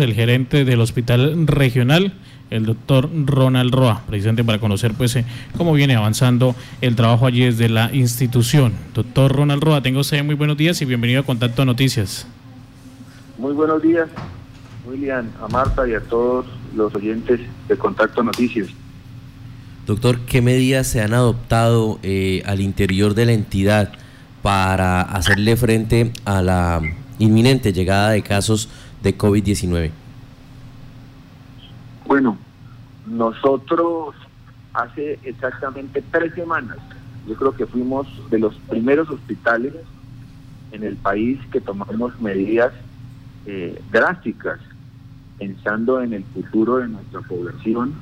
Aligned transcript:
el 0.00 0.14
gerente 0.14 0.64
del 0.64 0.80
hospital 0.80 1.48
regional, 1.48 2.12
el 2.50 2.66
doctor 2.66 3.10
Ronald 3.26 3.74
Roa, 3.74 4.04
precisamente 4.06 4.44
para 4.44 4.60
conocer 4.60 4.94
pues 4.94 5.16
eh, 5.16 5.24
cómo 5.56 5.72
viene 5.72 5.96
avanzando 5.96 6.54
el 6.80 6.94
trabajo 6.94 7.26
allí 7.26 7.42
desde 7.42 7.68
la 7.68 7.92
institución. 7.92 8.74
Doctor 8.94 9.32
Ronald 9.34 9.60
Roa, 9.60 9.82
tengo 9.82 9.98
usted 9.98 10.22
muy 10.22 10.36
buenos 10.36 10.56
días 10.56 10.80
y 10.80 10.84
bienvenido 10.84 11.22
a 11.22 11.24
Contacto 11.24 11.64
Noticias. 11.64 12.28
Muy 13.38 13.52
buenos 13.54 13.82
días, 13.82 14.08
William, 14.86 15.32
a 15.42 15.48
Marta 15.48 15.88
y 15.88 15.94
a 15.94 16.00
todos 16.00 16.46
los 16.76 16.94
oyentes 16.94 17.40
de 17.66 17.76
Contacto 17.76 18.22
Noticias. 18.22 18.68
Doctor, 19.84 20.20
¿qué 20.20 20.40
medidas 20.40 20.86
se 20.86 21.02
han 21.02 21.12
adoptado 21.12 21.98
eh, 22.04 22.44
al 22.46 22.60
interior 22.60 23.14
de 23.14 23.26
la 23.26 23.32
entidad 23.32 23.90
para 24.42 25.02
hacerle 25.02 25.56
frente 25.56 26.12
a 26.24 26.40
la 26.40 26.82
inminente 27.18 27.72
llegada 27.72 28.10
de 28.10 28.22
casos 28.22 28.68
de 29.02 29.16
COVID-19? 29.16 29.90
Bueno, 32.06 32.38
nosotros 33.06 34.14
hace 34.72 35.18
exactamente 35.24 36.02
tres 36.10 36.34
semanas, 36.34 36.78
yo 37.26 37.34
creo 37.34 37.52
que 37.54 37.66
fuimos 37.66 38.06
de 38.30 38.38
los 38.38 38.54
primeros 38.70 39.10
hospitales 39.10 39.74
en 40.72 40.82
el 40.82 40.96
país 40.96 41.38
que 41.52 41.60
tomamos 41.60 42.18
medidas 42.20 42.72
eh, 43.46 43.80
drásticas, 43.90 44.58
pensando 45.38 46.02
en 46.02 46.12
el 46.12 46.24
futuro 46.24 46.78
de 46.78 46.88
nuestra 46.88 47.20
población 47.20 47.94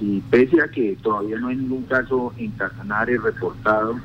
y 0.00 0.20
pese 0.30 0.62
a 0.62 0.68
que 0.68 0.96
todavía 1.02 1.38
no 1.38 1.48
hay 1.48 1.56
ningún 1.56 1.82
caso 1.84 2.32
en 2.38 2.52
Casanare 2.52 3.18
reportado, 3.18 3.96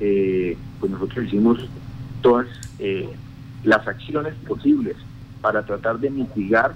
eh, 0.00 0.56
pues 0.80 0.90
nosotros 0.90 1.26
hicimos 1.26 1.58
todas 2.20 2.46
eh, 2.78 3.08
las 3.62 3.86
acciones 3.86 4.34
posibles 4.48 4.96
para 5.42 5.64
tratar 5.64 5.98
de 5.98 6.08
mitigar 6.08 6.74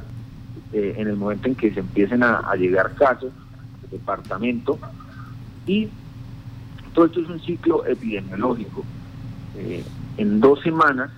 eh, 0.73 0.95
en 0.99 1.09
el 1.09 1.17
momento 1.17 1.49
en 1.49 1.55
que 1.55 1.73
se 1.73 1.81
empiecen 1.81 2.23
a, 2.23 2.55
llegar 2.57 2.95
casos 2.95 3.33
al 3.83 3.91
departamento 3.91 4.79
y 5.67 5.89
todo 6.93 7.07
esto 7.07 7.21
es 7.21 7.29
un 7.29 7.41
ciclo 7.41 7.87
epidemiológico. 7.87 8.85
Eh, 9.57 9.85
en 10.19 10.41
dos 10.41 10.61
semanas 10.61 11.11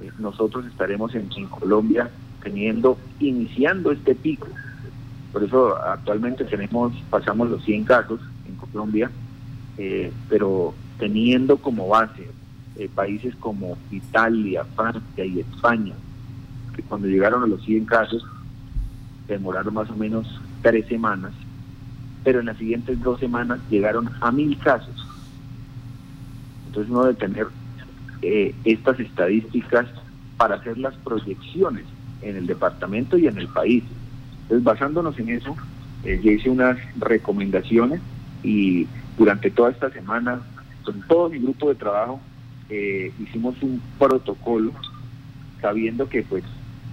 eh, 0.00 0.10
nosotros 0.18 0.66
estaremos 0.66 1.14
en, 1.14 1.28
Colombia 1.48 2.10
teniendo, 2.42 2.98
iniciando 3.18 3.90
este 3.90 4.14
pico. 4.14 4.48
Por 5.32 5.44
eso 5.44 5.76
actualmente 5.76 6.44
tenemos, 6.44 6.92
pasamos 7.10 7.48
los 7.48 7.64
100 7.64 7.84
casos 7.84 8.20
en 8.46 8.54
Colombia, 8.56 9.10
pero 10.28 10.72
teniendo 10.98 11.56
como 11.56 11.88
base 11.88 12.28
países 12.94 13.34
como 13.36 13.76
Italia, 13.90 14.64
Francia 14.76 15.24
y 15.24 15.40
España, 15.40 15.94
cuando 16.82 17.08
llegaron 17.08 17.42
a 17.42 17.46
los 17.46 17.62
100 17.64 17.84
casos 17.86 18.24
demoraron 19.28 19.74
más 19.74 19.90
o 19.90 19.96
menos 19.96 20.40
tres 20.62 20.86
semanas, 20.86 21.32
pero 22.22 22.40
en 22.40 22.46
las 22.46 22.58
siguientes 22.58 23.00
dos 23.02 23.20
semanas 23.20 23.60
llegaron 23.70 24.10
a 24.20 24.30
mil 24.30 24.58
casos. 24.58 24.94
Entonces 26.66 26.90
uno 26.90 27.04
debe 27.04 27.14
tener 27.14 27.46
eh, 28.22 28.54
estas 28.64 28.98
estadísticas 29.00 29.86
para 30.36 30.56
hacer 30.56 30.78
las 30.78 30.94
proyecciones 30.96 31.84
en 32.22 32.36
el 32.36 32.46
departamento 32.46 33.16
y 33.16 33.26
en 33.26 33.38
el 33.38 33.48
país. 33.48 33.84
Entonces 34.42 34.64
basándonos 34.64 35.18
en 35.18 35.30
eso, 35.30 35.56
eh, 36.04 36.20
yo 36.22 36.32
hice 36.32 36.50
unas 36.50 36.78
recomendaciones 36.96 38.00
y 38.42 38.86
durante 39.16 39.50
toda 39.50 39.70
esta 39.70 39.90
semana, 39.90 40.40
con 40.84 41.00
todo 41.02 41.30
mi 41.30 41.38
grupo 41.38 41.68
de 41.68 41.76
trabajo, 41.76 42.20
eh, 42.68 43.12
hicimos 43.20 43.54
un 43.62 43.80
protocolo 43.98 44.72
sabiendo 45.60 46.08
que 46.08 46.22
pues 46.22 46.44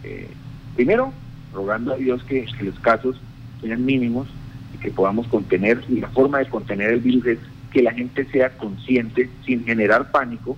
eh, 0.04 0.30
primero, 0.76 1.14
rogando 1.54 1.94
a 1.94 1.98
Dios 1.98 2.24
que, 2.24 2.46
los 2.62 2.80
casos 2.80 3.20
sean 3.62 3.86
mínimos 3.86 4.28
y 4.74 4.78
que 4.78 4.92
podamos 4.92 5.28
contener, 5.28 5.84
y 5.90 6.00
la 6.00 6.10
forma 6.10 6.40
de 6.40 6.48
contener 6.48 6.92
el 6.92 7.00
virus 7.00 7.26
es 7.26 7.40
que 7.72 7.82
la 7.82 7.94
gente 7.94 8.26
sea 8.26 8.50
consciente, 8.58 9.30
sin 9.46 9.64
generar 9.66 10.12
pánico, 10.12 10.58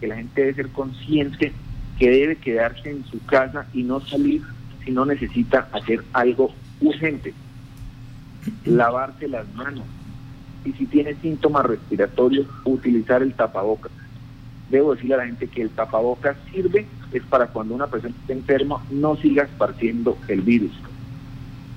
que 0.00 0.06
la 0.06 0.16
gente 0.16 0.40
debe 0.40 0.54
ser 0.54 0.68
consciente 0.68 1.52
que 1.98 2.10
debe 2.10 2.36
quedarse 2.36 2.90
en 2.90 3.04
su 3.04 3.22
casa 3.26 3.66
y 3.74 3.82
no 3.82 4.00
salir 4.00 4.42
si 4.84 4.90
no 4.90 5.04
necesita 5.04 5.68
hacer 5.72 6.02
algo 6.14 6.50
urgente. 6.80 7.34
Lavarse 8.64 9.28
las 9.28 9.46
manos. 9.54 9.84
Y 10.64 10.72
si 10.72 10.86
tiene 10.86 11.14
síntomas 11.16 11.66
respiratorios, 11.66 12.46
utilizar 12.64 13.22
el 13.22 13.34
tapabocas. 13.34 13.92
Debo 14.70 14.94
decirle 14.94 15.14
a 15.14 15.18
la 15.18 15.26
gente 15.26 15.48
que 15.48 15.60
el 15.60 15.70
tapabocas 15.70 16.38
sirve 16.50 16.86
es 17.12 17.22
para 17.24 17.48
cuando 17.48 17.74
una 17.74 17.86
persona 17.86 18.14
esté 18.20 18.32
enferma 18.32 18.82
no 18.90 19.16
siga 19.16 19.44
esparciendo 19.44 20.16
el 20.28 20.42
virus. 20.42 20.72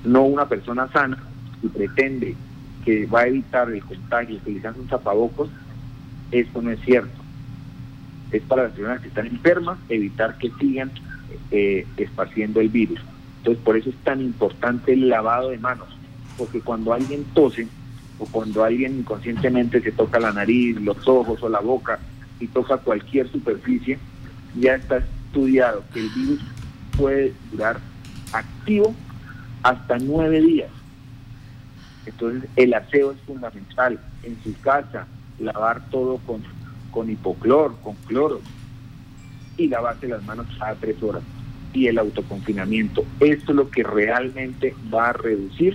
No 0.04 0.24
una 0.24 0.48
persona 0.48 0.88
sana 0.88 1.18
y 1.62 1.68
pretende 1.68 2.36
que 2.84 3.06
va 3.06 3.20
a 3.20 3.26
evitar 3.26 3.70
el 3.70 3.82
contagio 3.82 4.36
utilizando 4.36 4.80
un 4.80 4.86
tapabocos, 4.86 5.48
esto 6.30 6.62
no 6.62 6.70
es 6.70 6.80
cierto. 6.80 7.22
Es 8.30 8.42
para 8.42 8.64
las 8.64 8.72
personas 8.72 9.00
que 9.00 9.08
están 9.08 9.26
enfermas 9.26 9.78
evitar 9.88 10.36
que 10.38 10.50
sigan 10.60 10.90
eh, 11.50 11.86
esparciendo 11.96 12.60
el 12.60 12.68
virus. 12.68 13.00
Entonces 13.38 13.62
por 13.62 13.76
eso 13.76 13.90
es 13.90 13.96
tan 13.96 14.20
importante 14.20 14.92
el 14.92 15.08
lavado 15.08 15.50
de 15.50 15.58
manos, 15.58 15.88
porque 16.36 16.60
cuando 16.60 16.92
alguien 16.92 17.24
tose 17.34 17.66
o 18.18 18.26
cuando 18.26 18.64
alguien 18.64 18.98
inconscientemente 18.98 19.80
se 19.80 19.92
toca 19.92 20.20
la 20.20 20.32
nariz, 20.32 20.80
los 20.80 21.06
ojos 21.08 21.42
o 21.42 21.48
la 21.48 21.60
boca 21.60 21.98
y 22.40 22.46
toca 22.46 22.78
cualquier 22.78 23.30
superficie, 23.30 23.98
ya 24.58 24.74
está 24.74 25.04
estudiado 25.34 25.82
que 25.92 25.98
el 25.98 26.08
virus 26.10 26.40
puede 26.96 27.34
durar 27.50 27.80
activo 28.32 28.94
hasta 29.64 29.98
nueve 29.98 30.40
días. 30.40 30.70
Entonces 32.06 32.48
el 32.54 32.72
aseo 32.72 33.10
es 33.12 33.18
fundamental. 33.26 33.98
En 34.22 34.40
su 34.44 34.58
casa, 34.60 35.06
lavar 35.40 35.90
todo 35.90 36.18
con, 36.18 36.42
con 36.92 37.10
hipoclor, 37.10 37.74
con 37.82 37.96
cloro 38.06 38.40
y 39.56 39.68
lavarse 39.68 40.06
las 40.06 40.22
manos 40.22 40.46
a 40.60 40.74
tres 40.74 41.02
horas. 41.02 41.22
Y 41.72 41.88
el 41.88 41.98
autoconfinamiento. 41.98 43.04
Esto 43.18 43.50
es 43.50 43.56
lo 43.56 43.68
que 43.68 43.82
realmente 43.82 44.74
va 44.92 45.08
a 45.08 45.12
reducir 45.14 45.74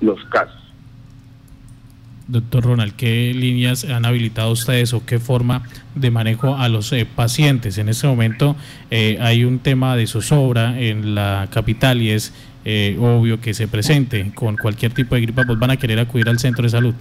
los 0.00 0.24
casos. 0.26 0.61
Doctor 2.28 2.64
Ronald, 2.64 2.94
¿qué 2.94 3.32
líneas 3.34 3.84
han 3.84 4.04
habilitado 4.04 4.52
ustedes 4.52 4.94
o 4.94 5.04
qué 5.04 5.18
forma 5.18 5.62
de 5.94 6.10
manejo 6.10 6.56
a 6.56 6.68
los 6.68 6.92
eh, 6.92 7.06
pacientes? 7.06 7.78
En 7.78 7.88
este 7.88 8.06
momento 8.06 8.56
eh, 8.90 9.18
hay 9.20 9.44
un 9.44 9.58
tema 9.58 9.96
de 9.96 10.06
zozobra 10.06 10.78
en 10.78 11.14
la 11.14 11.48
capital 11.50 12.00
y 12.00 12.10
es 12.10 12.32
eh, 12.64 12.96
obvio 13.00 13.40
que 13.40 13.54
se 13.54 13.66
presente 13.66 14.30
con 14.34 14.56
cualquier 14.56 14.92
tipo 14.94 15.14
de 15.14 15.22
gripa, 15.22 15.42
pues 15.44 15.58
van 15.58 15.72
a 15.72 15.76
querer 15.76 15.98
acudir 15.98 16.28
al 16.28 16.38
centro 16.38 16.62
de 16.62 16.70
salud. 16.70 16.94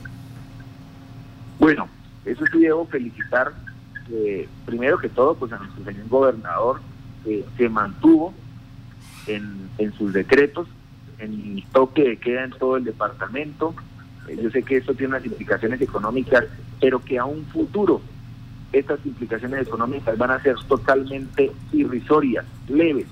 Bueno, 1.59 1.87
eso 2.25 2.43
sí 2.51 2.59
debo 2.59 2.87
felicitar, 2.87 3.53
primero 4.65 4.97
que 4.97 5.09
todo, 5.09 5.35
pues 5.35 5.53
a 5.53 5.57
nuestro 5.59 5.85
señor 5.85 6.07
gobernador, 6.07 6.81
que 7.23 7.45
se 7.57 7.69
mantuvo 7.69 8.33
en, 9.27 9.69
en 9.77 9.93
sus 9.93 10.11
decretos, 10.11 10.67
en 11.19 11.63
toque 11.71 12.01
de 12.01 12.17
queda 12.17 12.45
en 12.45 12.51
todo 12.51 12.77
el 12.77 12.83
departamento, 12.83 13.75
yo 14.27 14.49
sé 14.51 14.63
que 14.63 14.77
esto 14.77 14.93
tiene 14.93 15.15
unas 15.15 15.25
implicaciones 15.25 15.81
económicas, 15.81 16.45
pero 16.79 16.99
que 16.99 17.17
a 17.17 17.25
un 17.25 17.45
futuro 17.45 18.01
estas 18.71 19.05
implicaciones 19.05 19.67
económicas 19.67 20.17
van 20.17 20.31
a 20.31 20.41
ser 20.41 20.55
totalmente 20.67 21.51
irrisorias, 21.73 22.45
leves, 22.67 23.07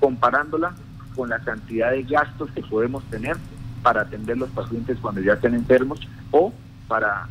comparándola 0.00 0.74
con 1.14 1.28
la 1.28 1.38
cantidad 1.40 1.90
de 1.90 2.02
gastos 2.02 2.50
que 2.52 2.62
podemos 2.62 3.04
tener 3.04 3.36
para 3.82 4.02
atender 4.02 4.36
los 4.36 4.50
pacientes 4.50 4.98
cuando 5.00 5.20
ya 5.20 5.34
estén 5.34 5.54
enfermos 5.54 6.00
o 6.30 6.52
para, 6.88 7.28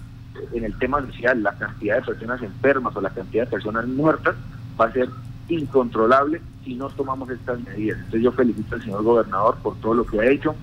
en 0.53 0.63
el 0.63 0.77
tema 0.77 1.01
social, 1.01 1.43
la 1.43 1.57
cantidad 1.57 1.97
de 1.97 2.01
personas 2.03 2.41
enfermas 2.41 2.95
o 2.95 3.01
la 3.01 3.09
cantidad 3.09 3.45
de 3.45 3.51
personas 3.51 3.87
muertas 3.87 4.35
va 4.79 4.85
a 4.85 4.91
ser 4.93 5.09
incontrolable 5.49 6.41
si 6.63 6.75
no 6.75 6.89
tomamos 6.89 7.29
estas 7.29 7.61
medidas. 7.61 7.97
Entonces 7.97 8.21
yo 8.21 8.31
felicito 8.31 8.75
al 8.75 8.83
señor 8.83 9.03
gobernador 9.03 9.57
por 9.57 9.75
todo 9.77 9.93
lo 9.93 10.05
que 10.05 10.19
ha 10.19 10.25
hecho, 10.25 10.55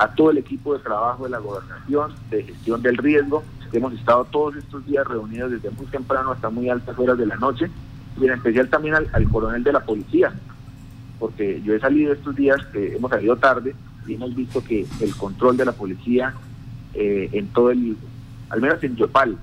a 0.00 0.08
todo 0.08 0.30
el 0.30 0.38
equipo 0.38 0.72
de 0.72 0.80
trabajo 0.82 1.24
de 1.24 1.30
la 1.30 1.38
gobernación, 1.38 2.14
de 2.30 2.42
gestión 2.42 2.80
del 2.80 2.96
riesgo. 2.96 3.44
Hemos 3.70 3.92
estado 3.92 4.24
todos 4.24 4.56
estos 4.56 4.84
días 4.86 5.06
reunidos 5.06 5.50
desde 5.50 5.70
muy 5.70 5.84
temprano 5.86 6.32
hasta 6.32 6.48
muy 6.48 6.70
altas 6.70 6.98
horas 6.98 7.18
de 7.18 7.26
la 7.26 7.36
noche, 7.36 7.70
y 8.18 8.24
en 8.24 8.32
especial 8.32 8.70
también 8.70 8.94
al, 8.94 9.28
coronel 9.28 9.62
de 9.62 9.74
la 9.74 9.84
policía, 9.84 10.32
porque 11.18 11.60
yo 11.62 11.74
he 11.74 11.80
salido 11.80 12.14
estos 12.14 12.34
días, 12.34 12.64
que 12.72 12.96
hemos 12.96 13.10
salido 13.10 13.36
tarde, 13.36 13.74
y 14.06 14.14
hemos 14.14 14.34
visto 14.34 14.64
que 14.64 14.86
el 15.00 15.14
control 15.16 15.58
de 15.58 15.66
la 15.66 15.72
policía 15.72 16.32
eh, 16.94 17.28
en 17.32 17.48
todo 17.48 17.70
el, 17.70 17.94
al 18.48 18.62
menos 18.62 18.82
en 18.82 18.96
Yopal, 18.96 19.36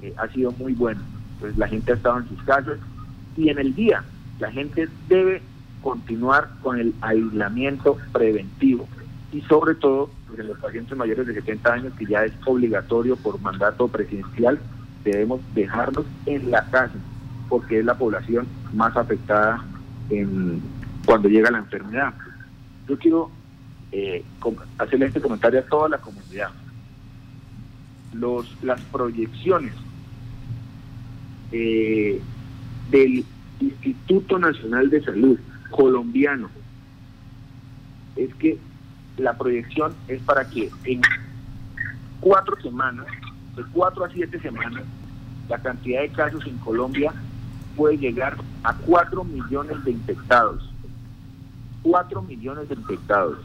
eh, 0.00 0.14
ha 0.16 0.28
sido 0.28 0.50
muy 0.52 0.72
bueno. 0.72 1.02
Entonces 1.34 1.58
la 1.58 1.68
gente 1.68 1.92
ha 1.92 1.96
estado 1.96 2.20
en 2.20 2.28
sus 2.30 2.42
casas 2.44 2.78
y 3.36 3.50
en 3.50 3.58
el 3.58 3.74
día 3.74 4.02
la 4.40 4.50
gente 4.50 4.88
debe 5.10 5.42
continuar 5.82 6.48
con 6.62 6.80
el 6.80 6.94
aislamiento 7.02 7.98
preventivo 8.14 8.88
y 9.34 9.40
sobre 9.42 9.74
todo 9.74 10.10
en 10.38 10.46
los 10.46 10.58
pacientes 10.58 10.96
mayores 10.96 11.26
de 11.26 11.34
70 11.34 11.72
años 11.72 11.92
que 11.98 12.06
ya 12.06 12.24
es 12.24 12.32
obligatorio 12.46 13.16
por 13.16 13.40
mandato 13.40 13.88
presidencial, 13.88 14.60
debemos 15.02 15.40
dejarlos 15.54 16.06
en 16.24 16.52
la 16.52 16.64
casa 16.70 16.94
porque 17.48 17.80
es 17.80 17.84
la 17.84 17.98
población 17.98 18.46
más 18.72 18.96
afectada 18.96 19.64
cuando 21.04 21.28
llega 21.28 21.50
la 21.50 21.58
enfermedad. 21.58 22.14
Yo 22.88 22.96
quiero 22.96 23.30
eh, 23.90 24.24
hacerle 24.78 25.06
este 25.06 25.20
comentario 25.20 25.58
a 25.58 25.64
toda 25.64 25.88
la 25.88 25.98
comunidad. 25.98 26.50
Los, 28.12 28.56
las 28.62 28.80
proyecciones 28.82 29.74
eh, 31.50 32.20
del 32.88 33.24
Instituto 33.58 34.38
Nacional 34.38 34.90
de 34.90 35.02
Salud 35.02 35.38
colombiano 35.70 36.48
es 38.14 38.32
que 38.36 38.58
la 39.16 39.36
proyección 39.36 39.94
es 40.08 40.20
para 40.22 40.48
que 40.48 40.70
en 40.84 41.00
cuatro 42.20 42.56
semanas, 42.62 43.06
de 43.56 43.62
cuatro 43.72 44.04
a 44.04 44.10
siete 44.10 44.40
semanas, 44.40 44.82
la 45.48 45.58
cantidad 45.58 46.02
de 46.02 46.08
casos 46.08 46.44
en 46.46 46.56
Colombia 46.58 47.12
puede 47.76 47.98
llegar 47.98 48.36
a 48.62 48.74
cuatro 48.74 49.24
millones 49.24 49.84
de 49.84 49.90
infectados. 49.92 50.70
Cuatro 51.82 52.22
millones 52.22 52.68
de 52.68 52.74
infectados. 52.74 53.38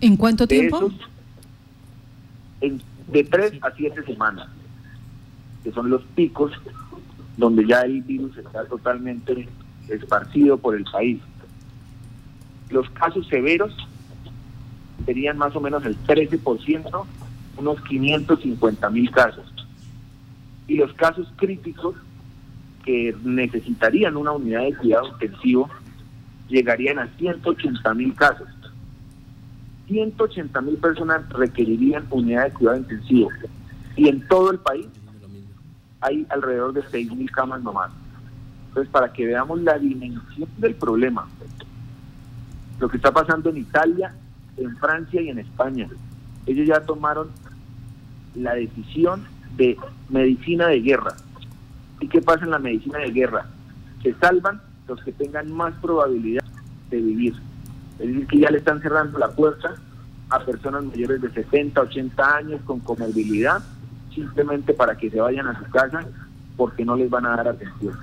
¿En 0.00 0.16
cuánto 0.16 0.46
tiempo? 0.46 0.90
en, 2.60 2.82
de 3.08 3.24
tres 3.24 3.52
a 3.62 3.70
siete 3.72 4.02
semanas, 4.04 4.48
que 5.62 5.72
son 5.72 5.90
los 5.90 6.02
picos 6.14 6.52
donde 7.36 7.66
ya 7.66 7.82
el 7.82 8.02
virus 8.02 8.36
está 8.36 8.64
totalmente 8.66 9.48
esparcido 9.88 10.58
por 10.58 10.74
el 10.74 10.84
país. 10.84 11.20
Los 12.70 12.88
casos 12.90 13.26
severos 13.28 13.74
serían 15.04 15.38
más 15.38 15.54
o 15.56 15.60
menos 15.60 15.84
el 15.84 15.96
13%, 16.04 17.04
unos 17.56 17.80
550 17.82 18.90
mil 18.90 19.10
casos. 19.10 19.52
Y 20.66 20.76
los 20.76 20.92
casos 20.94 21.32
críticos 21.36 21.96
que 22.84 23.14
necesitarían 23.24 24.16
una 24.16 24.32
unidad 24.32 24.62
de 24.62 24.74
cuidado 24.74 25.08
intensivo 25.08 25.68
llegarían 26.48 26.98
a 26.98 27.08
180 27.18 27.94
mil 27.94 28.14
casos. 28.14 28.48
180 29.88 30.60
mil 30.60 30.76
personas 30.76 31.28
requerirían 31.30 32.06
unidad 32.10 32.44
de 32.44 32.52
cuidado 32.52 32.78
intensivo. 32.78 33.30
Y 33.96 34.08
en 34.08 34.26
todo 34.28 34.52
el 34.52 34.58
país 34.58 34.86
hay 36.00 36.26
alrededor 36.30 36.72
de 36.72 36.82
6 36.90 37.14
mil 37.14 37.30
camas 37.30 37.62
nomás. 37.62 37.90
Entonces, 38.68 38.90
para 38.92 39.12
que 39.12 39.26
veamos 39.26 39.60
la 39.62 39.78
dimensión 39.78 40.48
del 40.58 40.74
problema, 40.76 41.28
lo 42.78 42.88
que 42.88 42.96
está 42.96 43.12
pasando 43.12 43.50
en 43.50 43.58
Italia, 43.58 44.14
en 44.56 44.76
Francia 44.76 45.20
y 45.20 45.28
en 45.28 45.38
España, 45.38 45.88
ellos 46.46 46.66
ya 46.66 46.80
tomaron 46.80 47.28
la 48.34 48.54
decisión 48.54 49.24
de 49.56 49.76
medicina 50.08 50.68
de 50.68 50.80
guerra. 50.80 51.16
¿Y 52.00 52.08
qué 52.08 52.20
pasa 52.22 52.44
en 52.44 52.50
la 52.50 52.58
medicina 52.58 52.98
de 52.98 53.10
guerra? 53.10 53.46
Se 54.02 54.14
salvan 54.14 54.60
los 54.88 55.02
que 55.02 55.12
tengan 55.12 55.52
más 55.52 55.74
probabilidad 55.80 56.44
de 56.90 57.00
vivir. 57.00 57.34
Es 57.98 58.08
decir, 58.08 58.26
que 58.26 58.38
ya 58.38 58.50
le 58.50 58.58
están 58.58 58.80
cerrando 58.80 59.18
la 59.18 59.30
puerta 59.30 59.74
a 60.30 60.40
personas 60.40 60.84
mayores 60.84 61.20
de 61.20 61.30
70, 61.30 61.80
80 61.80 62.36
años 62.36 62.60
con 62.64 62.80
comorbilidad, 62.80 63.62
simplemente 64.14 64.72
para 64.72 64.96
que 64.96 65.10
se 65.10 65.20
vayan 65.20 65.48
a 65.48 65.58
su 65.58 65.70
casa 65.70 66.06
porque 66.56 66.84
no 66.84 66.96
les 66.96 67.10
van 67.10 67.26
a 67.26 67.36
dar 67.36 67.48
atención. 67.48 67.96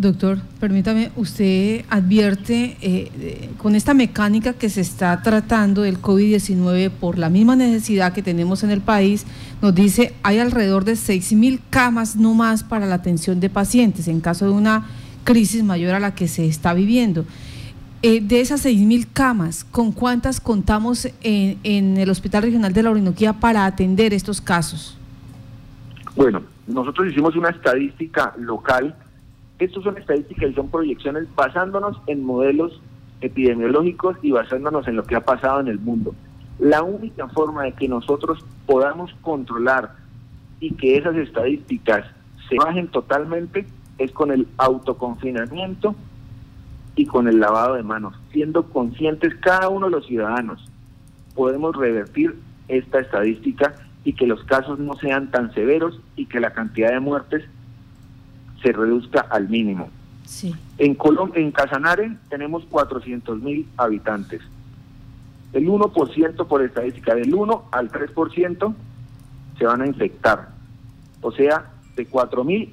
Doctor, 0.00 0.38
permítame, 0.58 1.10
usted 1.14 1.84
advierte 1.90 2.78
eh, 2.80 3.50
con 3.58 3.74
esta 3.74 3.92
mecánica 3.92 4.54
que 4.54 4.70
se 4.70 4.80
está 4.80 5.20
tratando 5.20 5.82
del 5.82 6.00
COVID-19 6.00 6.88
por 6.88 7.18
la 7.18 7.28
misma 7.28 7.54
necesidad 7.54 8.14
que 8.14 8.22
tenemos 8.22 8.62
en 8.62 8.70
el 8.70 8.80
país, 8.80 9.26
nos 9.60 9.74
dice 9.74 10.14
hay 10.22 10.38
alrededor 10.38 10.86
de 10.86 10.94
6.000 10.94 11.60
camas 11.68 12.16
no 12.16 12.32
más 12.32 12.64
para 12.64 12.86
la 12.86 12.94
atención 12.94 13.40
de 13.40 13.50
pacientes 13.50 14.08
en 14.08 14.22
caso 14.22 14.46
de 14.46 14.52
una 14.52 14.86
crisis 15.24 15.62
mayor 15.62 15.92
a 15.92 16.00
la 16.00 16.14
que 16.14 16.28
se 16.28 16.46
está 16.46 16.72
viviendo. 16.72 17.26
Eh, 18.00 18.22
de 18.22 18.40
esas 18.40 18.64
6.000 18.64 19.06
camas, 19.12 19.64
¿con 19.64 19.92
cuántas 19.92 20.40
contamos 20.40 21.08
en, 21.22 21.58
en 21.62 21.98
el 21.98 22.08
Hospital 22.08 22.44
Regional 22.44 22.72
de 22.72 22.82
la 22.84 22.90
Orinoquía 22.90 23.34
para 23.34 23.66
atender 23.66 24.14
estos 24.14 24.40
casos? 24.40 24.96
Bueno, 26.16 26.42
nosotros 26.66 27.08
hicimos 27.08 27.36
una 27.36 27.50
estadística 27.50 28.32
local 28.38 28.96
estos 29.60 29.84
son 29.84 29.98
estadísticas 29.98 30.50
y 30.50 30.54
son 30.54 30.70
proyecciones 30.70 31.28
basándonos 31.34 32.00
en 32.06 32.24
modelos 32.24 32.80
epidemiológicos 33.20 34.16
y 34.22 34.30
basándonos 34.30 34.88
en 34.88 34.96
lo 34.96 35.04
que 35.04 35.16
ha 35.16 35.20
pasado 35.20 35.60
en 35.60 35.68
el 35.68 35.78
mundo. 35.78 36.14
La 36.58 36.82
única 36.82 37.28
forma 37.28 37.64
de 37.64 37.72
que 37.72 37.88
nosotros 37.88 38.44
podamos 38.66 39.14
controlar 39.20 39.94
y 40.60 40.74
que 40.74 40.96
esas 40.96 41.16
estadísticas 41.16 42.06
se 42.48 42.56
bajen 42.56 42.88
totalmente 42.88 43.66
es 43.98 44.12
con 44.12 44.32
el 44.32 44.48
autoconfinamiento 44.56 45.94
y 46.96 47.06
con 47.06 47.28
el 47.28 47.38
lavado 47.38 47.74
de 47.74 47.82
manos, 47.82 48.14
siendo 48.32 48.64
conscientes 48.64 49.34
cada 49.36 49.68
uno 49.68 49.86
de 49.86 49.92
los 49.92 50.06
ciudadanos. 50.06 50.66
Podemos 51.34 51.76
revertir 51.76 52.38
esta 52.68 53.00
estadística 53.00 53.74
y 54.04 54.14
que 54.14 54.26
los 54.26 54.42
casos 54.44 54.78
no 54.78 54.94
sean 54.94 55.30
tan 55.30 55.52
severos 55.52 56.00
y 56.16 56.26
que 56.26 56.40
la 56.40 56.52
cantidad 56.52 56.90
de 56.90 57.00
muertes 57.00 57.44
se 58.62 58.72
reduzca 58.72 59.20
al 59.20 59.48
mínimo. 59.48 59.88
Sí. 60.24 60.54
En, 60.78 60.94
Colom 60.94 61.32
en 61.34 61.50
Casanare 61.50 62.16
tenemos 62.28 62.64
400 62.66 63.40
mil 63.40 63.66
habitantes. 63.76 64.40
El 65.52 65.68
1% 65.68 66.46
por 66.46 66.62
estadística, 66.62 67.14
del 67.14 67.34
1 67.34 67.64
al 67.72 67.90
3% 67.90 68.74
se 69.58 69.66
van 69.66 69.82
a 69.82 69.86
infectar. 69.86 70.50
O 71.20 71.32
sea, 71.32 71.70
de 71.96 72.06
4 72.06 72.44
mil 72.44 72.72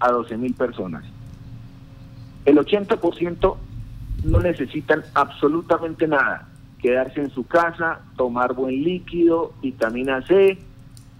a 0.00 0.10
12 0.10 0.36
mil 0.36 0.54
personas. 0.54 1.04
El 2.44 2.58
80% 2.58 3.56
no 4.24 4.40
necesitan 4.40 5.02
absolutamente 5.14 6.08
nada. 6.08 6.48
Quedarse 6.80 7.20
en 7.20 7.30
su 7.30 7.46
casa, 7.46 8.00
tomar 8.16 8.52
buen 8.52 8.82
líquido, 8.82 9.54
vitamina 9.62 10.20
C, 10.26 10.58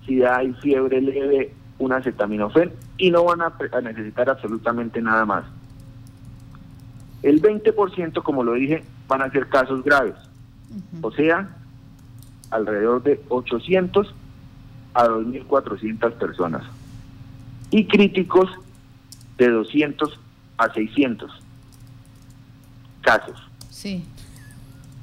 si 0.04 0.22
hay 0.22 0.52
fiebre 0.54 1.00
leve, 1.00 1.54
una 1.78 1.96
acetaminofén 1.96 2.72
y 2.96 3.10
no 3.10 3.24
van 3.24 3.40
a, 3.42 3.52
necesitar 3.80 4.30
absolutamente 4.30 5.00
nada 5.00 5.24
más. 5.24 5.44
El 7.22 7.40
20%, 7.40 8.22
como 8.22 8.44
lo 8.44 8.52
dije, 8.54 8.84
van 9.08 9.22
a 9.22 9.30
ser 9.30 9.48
casos 9.48 9.82
graves, 9.82 10.14
o 11.00 11.10
sea, 11.10 11.48
alrededor 12.50 13.02
de 13.02 13.20
800 13.28 14.14
a 14.94 15.06
2.400 15.06 16.12
personas. 16.12 16.64
Y 17.70 17.86
críticos 17.86 18.50
de 19.38 19.50
200 19.50 20.20
a 20.58 20.72
600 20.72 21.42
casos. 23.00 23.36
Sí. 23.70 24.04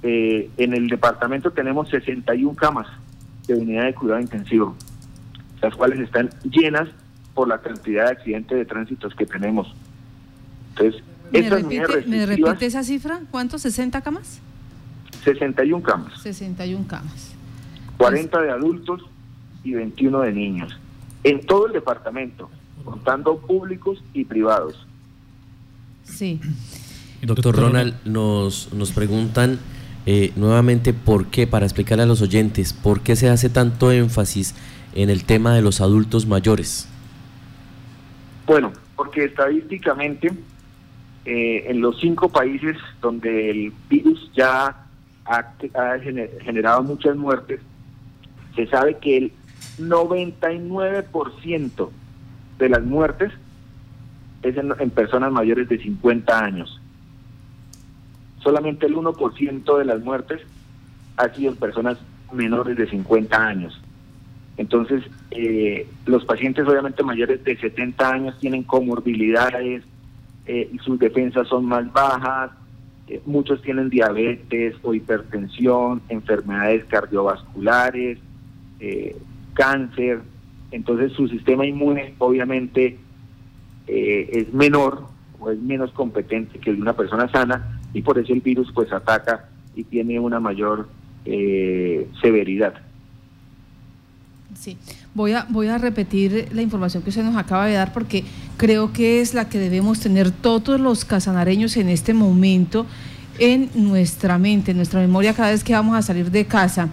Eh, 0.03 0.49
en 0.57 0.73
el 0.73 0.87
departamento 0.87 1.51
tenemos 1.51 1.89
61 1.89 2.55
camas 2.55 2.87
de 3.47 3.55
unidad 3.55 3.85
de 3.85 3.93
cuidado 3.93 4.21
intensivo, 4.21 4.75
las 5.61 5.75
cuales 5.75 5.99
están 5.99 6.29
llenas 6.43 6.89
por 7.33 7.47
la 7.47 7.59
cantidad 7.59 8.05
de 8.05 8.11
accidentes 8.11 8.57
de 8.57 8.65
tránsitos 8.65 9.15
que 9.15 9.25
tenemos. 9.25 9.73
Entonces, 10.69 11.03
¿Me, 11.31 11.49
repite, 11.49 12.05
¿Me 12.07 12.25
repite 12.25 12.65
esa 12.65 12.83
cifra? 12.83 13.21
¿Cuántos? 13.31 13.65
¿60 13.65 14.01
camas? 14.01 14.41
61 15.23 15.83
camas. 15.83 16.21
61 16.21 16.85
camas. 16.87 17.33
40 17.97 18.41
de 18.41 18.51
adultos 18.51 19.01
y 19.63 19.73
21 19.73 20.21
de 20.21 20.31
niños. 20.33 20.77
En 21.23 21.45
todo 21.45 21.67
el 21.67 21.73
departamento, 21.73 22.49
contando 22.83 23.37
públicos 23.37 24.03
y 24.13 24.25
privados. 24.25 24.87
Sí. 26.03 26.41
Doctor 27.21 27.55
Ronald, 27.55 27.93
nos, 28.05 28.73
nos 28.73 28.91
preguntan 28.91 29.59
eh, 30.05 30.31
nuevamente 30.35 30.93
por 30.93 31.27
qué, 31.27 31.45
para 31.45 31.65
explicarle 31.65 32.03
a 32.03 32.07
los 32.07 32.21
oyentes, 32.21 32.73
por 32.73 33.01
qué 33.01 33.15
se 33.15 33.29
hace 33.29 33.49
tanto 33.49 33.91
énfasis 33.91 34.55
en 34.95 35.09
el 35.09 35.23
tema 35.23 35.53
de 35.53 35.61
los 35.61 35.79
adultos 35.79 36.25
mayores. 36.25 36.87
Bueno, 38.51 38.73
porque 38.97 39.23
estadísticamente 39.23 40.29
eh, 41.23 41.63
en 41.69 41.79
los 41.79 41.97
cinco 42.01 42.27
países 42.27 42.75
donde 42.99 43.49
el 43.49 43.71
virus 43.87 44.29
ya 44.35 44.75
ha, 45.23 45.53
generado 46.41 46.83
muchas 46.83 47.15
muertes, 47.15 47.61
se 48.53 48.67
sabe 48.67 48.97
que 48.97 49.17
el 49.17 49.31
99% 49.79 51.89
de 52.59 52.67
las 52.67 52.83
muertes 52.83 53.31
es 54.43 54.57
en, 54.57 54.73
en, 54.77 54.89
personas 54.89 55.31
mayores 55.31 55.69
de 55.69 55.77
50 55.77 56.37
años. 56.37 56.81
Solamente 58.43 58.85
el 58.85 58.97
1% 58.97 59.77
de 59.77 59.85
las 59.85 60.01
muertes 60.01 60.41
ha 61.15 61.29
sido 61.29 61.53
en 61.53 61.57
personas 61.57 61.99
menores 62.33 62.75
de 62.75 62.89
50 62.89 63.47
años. 63.47 63.81
Entonces, 64.61 65.03
eh, 65.31 65.87
los 66.05 66.23
pacientes 66.23 66.67
obviamente 66.67 67.01
mayores 67.01 67.43
de 67.43 67.57
70 67.57 68.11
años 68.11 68.39
tienen 68.39 68.61
comorbilidades, 68.61 69.81
eh, 70.45 70.69
y 70.71 70.77
sus 70.77 70.99
defensas 70.99 71.47
son 71.47 71.65
más 71.65 71.91
bajas, 71.91 72.51
eh, 73.07 73.19
muchos 73.25 73.59
tienen 73.63 73.89
diabetes 73.89 74.75
o 74.83 74.93
hipertensión, 74.93 76.03
enfermedades 76.09 76.85
cardiovasculares, 76.85 78.19
cáncer, 79.53 80.21
entonces 80.71 81.11
su 81.13 81.27
sistema 81.27 81.67
inmune 81.67 82.15
obviamente 82.17 82.97
es 83.85 84.51
menor 84.53 85.05
o 85.39 85.51
es 85.51 85.59
menos 85.59 85.91
competente 85.91 86.57
que 86.57 86.71
una 86.71 86.93
persona 86.93 87.29
sana 87.29 87.79
y 87.93 88.01
por 88.01 88.17
eso 88.17 88.33
el 88.33 88.41
virus 88.41 88.71
pues 88.73 88.91
ataca 88.91 89.49
y 89.75 89.83
tiene 89.83 90.19
una 90.19 90.39
mayor 90.39 90.87
eh, 91.25 92.07
severidad. 92.21 92.73
Sí, 94.59 94.77
voy 95.13 95.33
a, 95.33 95.45
voy 95.49 95.67
a 95.67 95.77
repetir 95.77 96.49
la 96.51 96.61
información 96.61 97.03
que 97.03 97.09
usted 97.09 97.23
nos 97.23 97.35
acaba 97.35 97.65
de 97.65 97.73
dar 97.73 97.93
porque 97.93 98.23
creo 98.57 98.93
que 98.93 99.21
es 99.21 99.33
la 99.33 99.49
que 99.49 99.59
debemos 99.59 99.99
tener 99.99 100.31
todos 100.31 100.79
los 100.79 101.05
casanareños 101.05 101.77
en 101.77 101.89
este 101.89 102.13
momento 102.13 102.85
en 103.39 103.69
nuestra 103.73 104.37
mente, 104.37 104.71
en 104.71 104.77
nuestra 104.77 104.99
memoria 104.99 105.33
cada 105.33 105.51
vez 105.51 105.63
que 105.63 105.73
vamos 105.73 105.95
a 105.95 106.01
salir 106.01 106.29
de 106.31 106.45
casa. 106.45 106.89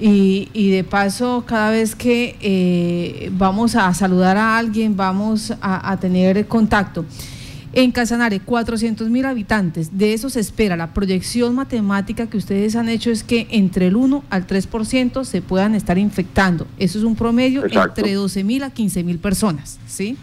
Y, 0.00 0.48
y 0.52 0.70
de 0.70 0.84
paso, 0.84 1.44
cada 1.46 1.70
vez 1.70 1.96
que 1.96 2.36
eh, 2.40 3.30
vamos 3.32 3.74
a 3.74 3.92
saludar 3.94 4.36
a 4.36 4.56
alguien, 4.56 4.96
vamos 4.96 5.52
a, 5.60 5.90
a 5.90 5.98
tener 5.98 6.46
contacto. 6.46 7.04
En 7.72 7.92
Casanare, 7.92 8.40
400 8.40 9.10
mil 9.10 9.26
habitantes, 9.26 9.98
de 9.98 10.14
eso 10.14 10.30
se 10.30 10.40
espera. 10.40 10.76
La 10.76 10.94
proyección 10.94 11.54
matemática 11.54 12.28
que 12.28 12.38
ustedes 12.38 12.76
han 12.76 12.88
hecho 12.88 13.10
es 13.10 13.22
que 13.22 13.46
entre 13.50 13.88
el 13.88 13.96
1 13.96 14.24
al 14.30 14.46
3% 14.46 15.24
se 15.24 15.42
puedan 15.42 15.74
estar 15.74 15.98
infectando. 15.98 16.66
Eso 16.78 16.98
es 16.98 17.04
un 17.04 17.14
promedio 17.14 17.64
Exacto. 17.66 18.00
entre 18.00 18.14
12 18.14 18.44
mil 18.44 18.62
a 18.62 18.70
15 18.70 19.04
mil 19.04 19.18
personas, 19.18 19.78
¿sí? 19.86 20.16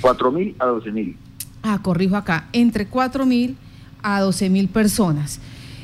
4 0.00 0.32
mil 0.32 0.54
a 0.58 0.66
12 0.66 0.90
mil. 0.90 1.16
Ah, 1.62 1.80
corrijo 1.82 2.16
acá, 2.16 2.48
entre 2.52 2.86
4 2.86 3.26
mil 3.26 3.56
a 4.02 4.20
12 4.20 4.48
mil 4.48 4.68
personas. 4.68 5.40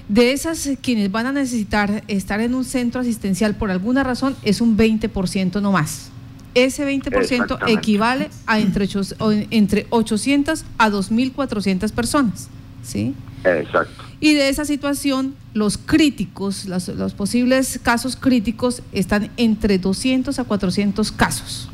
De 0.09 0.33
esas, 0.33 0.71
quienes 0.81 1.11
van 1.11 1.27
a 1.27 1.33
necesitar 1.33 2.05
estar 2.09 2.41
en 2.41 2.55
un 2.55 2.65
centro 2.65 3.01
asistencial 3.01 3.55
por 3.55 3.71
alguna 3.71 4.03
razón 4.05 4.37
es 4.43 4.61
un 4.61 4.77
20% 4.77 5.61
no 5.61 5.73
más. 5.73 6.12
Ese 6.55 6.85
20% 6.87 7.17
Exactamente. 7.21 7.73
equivale 7.73 8.31
a 8.47 8.59
entre, 8.61 8.85
ochos- 8.87 9.15
o 9.19 9.33
entre 9.33 9.87
800 9.91 10.65
a 10.79 10.91
2.400 10.91 11.91
personas. 11.93 12.49
¿sí? 12.83 13.15
Exacto. 13.45 14.03
Y 14.21 14.35
de 14.35 14.49
esa 14.51 14.65
situación, 14.65 15.35
los 15.55 15.79
críticos, 15.79 16.67
los, 16.67 16.89
los 16.89 17.15
posibles 17.15 17.81
casos 17.83 18.17
críticos 18.17 18.83
están 18.93 19.31
entre 19.37 19.79
200 19.79 20.39
a 20.39 20.45
400 20.45 21.11
casos. 21.13 21.69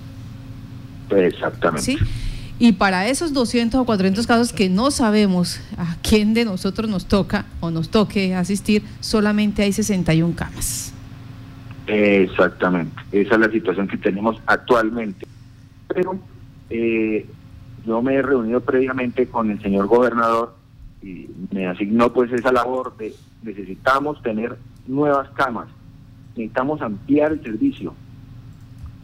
Exactamente. 1.11 1.83
¿sí? 1.83 1.99
Y 2.61 2.73
para 2.73 3.07
esos 3.09 3.33
200 3.33 3.81
o 3.81 3.85
400 3.85 4.27
casos 4.27 4.53
que 4.53 4.69
no 4.69 4.91
sabemos 4.91 5.61
a 5.77 5.97
quién 6.03 6.35
de 6.35 6.45
nosotros 6.45 6.91
nos 6.91 7.07
toca 7.07 7.47
o 7.61 7.71
nos 7.71 7.89
toque 7.89 8.35
asistir, 8.35 8.83
solamente 9.01 9.63
hay 9.63 9.73
61 9.73 10.35
camas. 10.35 10.93
Exactamente. 11.89 13.03
Esa 13.13 13.35
es 13.35 13.41
la 13.41 13.51
situación 13.51 13.89
que 13.89 13.97
tenemos 13.97 14.41
actualmente. 14.47 15.27
Pero 15.89 16.19
eh, 16.69 17.27
yo 17.87 18.03
me 18.03 18.15
he 18.15 18.23
reunido 18.23 18.61
previamente 18.61 19.27
con 19.27 19.51
el 19.51 19.61
señor 19.63 19.87
gobernador 19.87 20.55
y 21.03 21.29
me 21.51 21.67
asignó 21.67 22.13
pues 22.13 22.31
esa 22.33 22.53
labor 22.53 22.97
de 22.99 23.15
necesitamos 23.43 24.21
tener 24.23 24.57
nuevas 24.87 25.31
camas, 25.31 25.69
necesitamos 26.37 26.83
ampliar 26.83 27.33
el 27.33 27.43
servicio. 27.43 27.95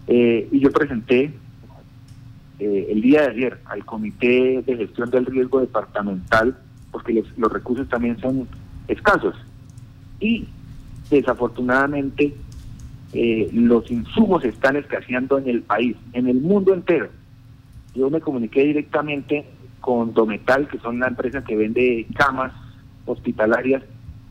Eh, 0.07 0.49
y 0.53 0.61
yo 0.61 0.71
presenté 0.71 1.33
eh, 2.59 2.87
el 2.91 3.01
día 3.01 3.23
de 3.23 3.29
ayer 3.29 3.61
al 3.65 3.87
Comité 3.87 4.63
de 4.67 4.77
Gestión 4.77 5.11
del 5.11 5.25
Riesgo 5.25 5.61
Departamental, 5.61 6.59
porque 6.93 7.15
los, 7.15 7.39
los 7.39 7.51
recursos 7.51 7.89
también 7.89 8.19
son 8.21 8.47
escasos. 8.89 9.35
Y 10.21 10.47
desafortunadamente 11.09 12.35
eh, 13.15 13.49
los 13.53 13.89
insumos 13.91 14.45
están 14.45 14.77
escaseando 14.77 15.39
en 15.39 15.49
el 15.49 15.63
país, 15.63 15.97
en 16.13 16.27
el 16.27 16.41
mundo 16.41 16.75
entero. 16.75 17.09
Yo 17.95 18.11
me 18.11 18.21
comuniqué 18.21 18.65
directamente 18.65 19.47
con 19.81 20.13
Dometal, 20.15 20.67
que 20.67 20.79
son 20.81 20.99
la 20.99 21.07
empresa 21.07 21.45
que 21.45 21.55
vende 21.55 22.07
camas 22.17 22.53
hospitalarias, 23.07 23.83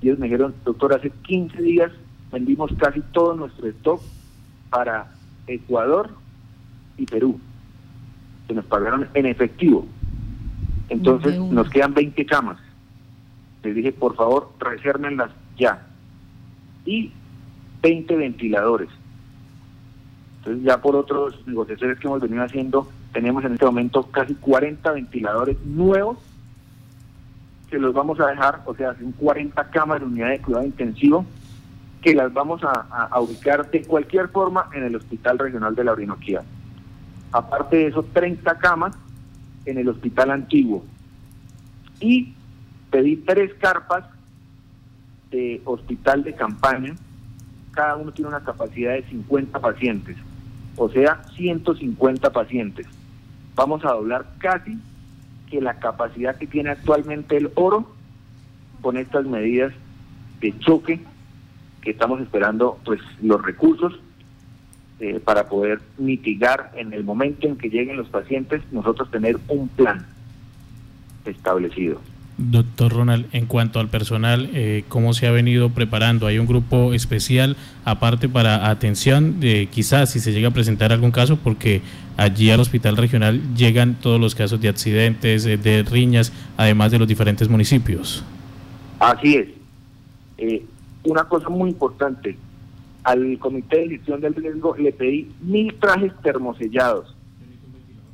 y 0.01 0.07
ellos 0.07 0.19
me 0.19 0.25
dijeron, 0.25 0.53
doctor, 0.65 0.93
hace 0.93 1.11
15 1.11 1.61
días 1.61 1.91
vendimos 2.31 2.71
casi 2.77 2.99
todo 3.13 3.35
nuestro 3.35 3.67
stock 3.69 4.01
para 4.69 5.13
Ecuador 5.47 6.09
y 6.97 7.05
Perú. 7.05 7.39
Se 8.47 8.53
nos 8.53 8.65
pagaron 8.65 9.07
en 9.13 9.25
efectivo. 9.27 9.85
Entonces 10.89 11.39
nos 11.39 11.69
quedan 11.69 11.93
20 11.93 12.25
camas. 12.25 12.57
Les 13.63 13.73
dije, 13.75 13.93
por 13.93 14.15
favor, 14.15 14.51
resérvenlas 14.59 15.31
ya. 15.57 15.87
Y 16.85 17.13
20 17.83 18.15
ventiladores. 18.15 18.89
Entonces 20.39 20.63
ya 20.63 20.81
por 20.81 20.95
otros 20.95 21.45
negociaciones 21.45 21.99
que 21.99 22.07
hemos 22.07 22.21
venido 22.21 22.43
haciendo, 22.43 22.89
tenemos 23.11 23.45
en 23.45 23.53
este 23.53 23.65
momento 23.65 24.03
casi 24.09 24.33
40 24.33 24.91
ventiladores 24.91 25.57
nuevos 25.63 26.17
que 27.69 27.77
los 27.77 27.93
vamos 27.93 28.19
a 28.19 28.27
dejar, 28.27 28.61
o 28.65 28.75
sea, 28.75 28.95
son 28.95 29.11
40 29.13 29.69
camas 29.69 29.99
de 29.99 30.05
unidad 30.05 30.29
de 30.29 30.39
cuidado 30.39 30.65
intensivo 30.65 31.25
que 32.03 32.13
las 32.13 32.33
vamos 32.33 32.61
a, 32.63 33.19
ubicar 33.21 33.71
de 33.71 33.83
cualquier 33.83 34.27
forma 34.27 34.69
en 34.73 34.83
el 34.83 34.95
Hospital 34.95 35.39
Regional 35.39 35.73
de 35.73 35.85
la 35.85 35.93
Orinoquía. 35.93 36.43
Aparte 37.31 37.77
de 37.77 37.87
eso, 37.87 38.03
30 38.03 38.57
camas 38.57 38.93
en 39.65 39.77
el 39.77 39.87
Hospital 39.87 40.31
Antiguo. 40.31 40.83
Y 42.01 42.33
pedí 42.91 43.15
tres 43.15 43.53
carpas 43.55 44.03
de 45.31 45.61
hospital 45.63 46.23
de 46.23 46.35
campaña. 46.35 46.93
Cada 47.73 47.95
uno 47.95 48.11
tiene 48.11 48.29
una 48.29 48.43
capacidad 48.43 48.93
de 48.93 49.03
50 49.03 49.59
pacientes, 49.59 50.17
o 50.77 50.89
sea, 50.89 51.23
150 51.35 52.31
pacientes. 52.31 52.87
Vamos 53.55 53.83
a 53.85 53.91
doblar 53.91 54.25
casi 54.37 54.79
que 55.49 55.61
la 55.61 55.79
capacidad 55.79 56.37
que 56.37 56.47
tiene 56.47 56.71
actualmente 56.71 57.37
el 57.37 57.51
oro 57.55 57.87
con 58.81 58.97
estas 58.97 59.25
medidas 59.25 59.73
de 60.39 60.57
choque 60.59 60.99
que 61.81 61.91
estamos 61.91 62.21
esperando 62.21 62.79
pues 62.85 63.01
los 63.21 63.41
recursos 63.41 63.99
eh, 64.99 65.19
para 65.19 65.47
poder 65.49 65.81
mitigar 65.97 66.71
en 66.75 66.93
el 66.93 67.03
momento 67.03 67.47
en 67.47 67.57
que 67.57 67.69
lleguen 67.69 67.97
los 67.97 68.09
pacientes 68.09 68.61
nosotros 68.71 69.11
tener 69.11 69.37
un 69.47 69.67
plan 69.67 70.05
establecido. 71.25 71.99
Doctor 72.37 72.91
Ronald, 72.91 73.27
en 73.31 73.45
cuanto 73.45 73.79
al 73.79 73.89
personal, 73.89 74.49
eh, 74.53 74.83
¿cómo 74.87 75.13
se 75.13 75.27
ha 75.27 75.31
venido 75.31 75.69
preparando? 75.69 76.25
¿Hay 76.25 76.39
un 76.39 76.47
grupo 76.47 76.93
especial 76.93 77.55
aparte 77.85 78.27
para 78.27 78.69
atención? 78.69 79.39
de 79.39 79.67
quizás 79.71 80.11
si 80.11 80.19
se 80.19 80.31
llega 80.31 80.47
a 80.47 80.51
presentar 80.51 80.91
algún 80.91 81.11
caso, 81.11 81.37
porque 81.37 81.81
allí 82.17 82.49
al 82.49 82.59
hospital 82.59 82.97
regional 82.97 83.41
llegan 83.55 83.95
todos 83.95 84.19
los 84.19 84.35
casos 84.35 84.59
de 84.61 84.69
accidentes, 84.69 85.45
eh, 85.45 85.57
de 85.57 85.83
riñas, 85.83 86.31
además 86.57 86.91
de 86.91 86.99
los 86.99 87.07
diferentes 87.07 87.49
municipios. 87.49 88.23
Así 88.99 89.35
es. 89.35 89.47
Eh, 90.37 90.65
una 91.03 91.25
cosa 91.25 91.49
muy 91.49 91.69
importante, 91.69 92.37
al 93.03 93.37
Comité 93.39 93.77
de 93.77 93.89
Gestión 93.89 94.21
del 94.21 94.33
Riesgo 94.33 94.75
le 94.77 94.91
pedí 94.91 95.29
mil 95.41 95.73
trajes 95.75 96.13
termosellados, 96.23 97.15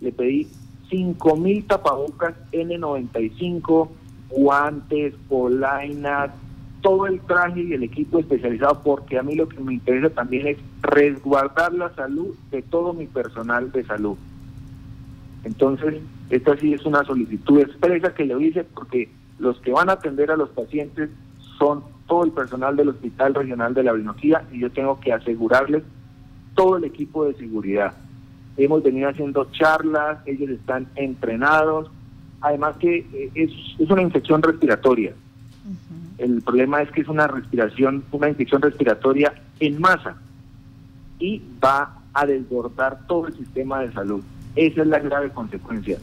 le 0.01 0.11
pedí 0.11 0.47
cinco 0.89 1.35
mil 1.35 1.63
tapabocas 1.65 2.35
N95, 2.51 3.89
guantes, 4.29 5.13
polainas, 5.27 6.31
todo 6.81 7.07
el 7.07 7.19
traje 7.21 7.62
y 7.62 7.74
el 7.74 7.83
equipo 7.83 8.19
especializado, 8.19 8.81
porque 8.83 9.17
a 9.17 9.24
mí 9.24 9.36
lo 9.36 9.50
que 9.50 9.59
me 9.59 9.74
interesa 9.74 10.09
también 10.09 10.48
es 10.48 10.57
resguardar 10.81 11.74
la 11.74 11.93
salud 11.95 12.36
de 12.51 12.62
todo 12.62 12.93
mi 12.93 13.05
personal 13.07 13.71
de 13.71 13.83
salud. 13.83 14.17
Entonces, 15.43 16.01
esta 16.29 16.57
sí 16.57 16.74
es 16.74 16.86
una 16.86 17.03
solicitud 17.03 17.59
expresa 17.59 18.13
que 18.13 18.25
le 18.25 18.41
hice 18.41 18.63
porque 18.63 19.09
los 19.39 19.59
que 19.62 19.71
van 19.71 19.89
a 19.89 19.93
atender 19.93 20.31
a 20.31 20.38
los 20.38 20.50
pacientes 20.50 21.09
son 21.57 21.83
todo 22.07 22.24
el 22.24 22.31
personal 22.31 22.75
del 22.75 22.89
Hospital 22.89 23.36
Regional 23.36 23.74
de 23.74 23.83
la 23.83 23.93
Orinoquía 23.93 24.43
y 24.51 24.59
yo 24.59 24.71
tengo 24.71 25.00
que 25.00 25.13
asegurarles 25.13 25.83
todo 26.55 26.77
el 26.77 26.83
equipo 26.83 27.25
de 27.25 27.36
seguridad. 27.36 27.93
Hemos 28.57 28.83
venido 28.83 29.09
haciendo 29.09 29.45
charlas, 29.51 30.19
ellos 30.25 30.50
están 30.50 30.88
entrenados, 30.95 31.89
además 32.41 32.77
que 32.77 32.98
eh, 33.13 33.31
es, 33.36 33.51
es 33.79 33.89
una 33.89 34.01
infección 34.01 34.41
respiratoria. 34.41 35.13
El 36.17 36.41
problema 36.41 36.81
es 36.81 36.91
que 36.91 37.01
es 37.01 37.08
una 37.08 37.27
respiración, 37.27 38.03
una 38.12 38.27
infección 38.27 38.62
respiratoria 38.62 39.34
en 39.60 39.79
masa 39.79 40.17
y 41.17 41.41
va 41.63 41.98
a 42.13 42.25
desbordar 42.25 43.08
todo 43.08 43.27
el 43.27 43.38
sistema 43.38 43.81
de 43.81 43.93
salud. 43.93 44.22
Esa 44.55 44.81
es 44.81 44.88
la 44.88 45.00
grave 45.00 45.29
consecuencia. 45.29 45.98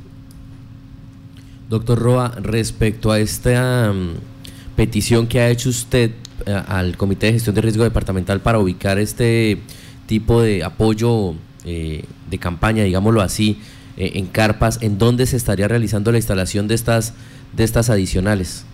Doctor 1.68 1.98
Roa, 1.98 2.32
respecto 2.40 3.10
a 3.10 3.18
esta 3.18 3.92
mm, 3.92 4.76
petición 4.76 5.26
que 5.26 5.40
ha 5.40 5.50
hecho 5.50 5.68
usted 5.68 6.12
eh, 6.46 6.62
al 6.68 6.96
Comité 6.96 7.26
de 7.26 7.32
Gestión 7.32 7.54
de 7.54 7.60
Riesgo 7.60 7.82
Departamental 7.82 8.40
para 8.40 8.58
ubicar 8.58 8.98
este 8.98 9.58
tipo 10.06 10.40
de 10.40 10.62
apoyo 10.62 11.34
eh, 11.64 12.04
de 12.30 12.38
campaña, 12.38 12.84
digámoslo 12.84 13.20
así, 13.20 13.60
eh, 13.96 14.12
en 14.14 14.26
carpas, 14.26 14.82
¿en 14.82 14.98
dónde 14.98 15.26
se 15.26 15.36
estaría 15.36 15.68
realizando 15.68 16.12
la 16.12 16.18
instalación 16.18 16.68
de 16.68 16.74
estas, 16.74 17.14
de 17.52 17.64
estas 17.64 17.90
adicionales? 17.90 18.66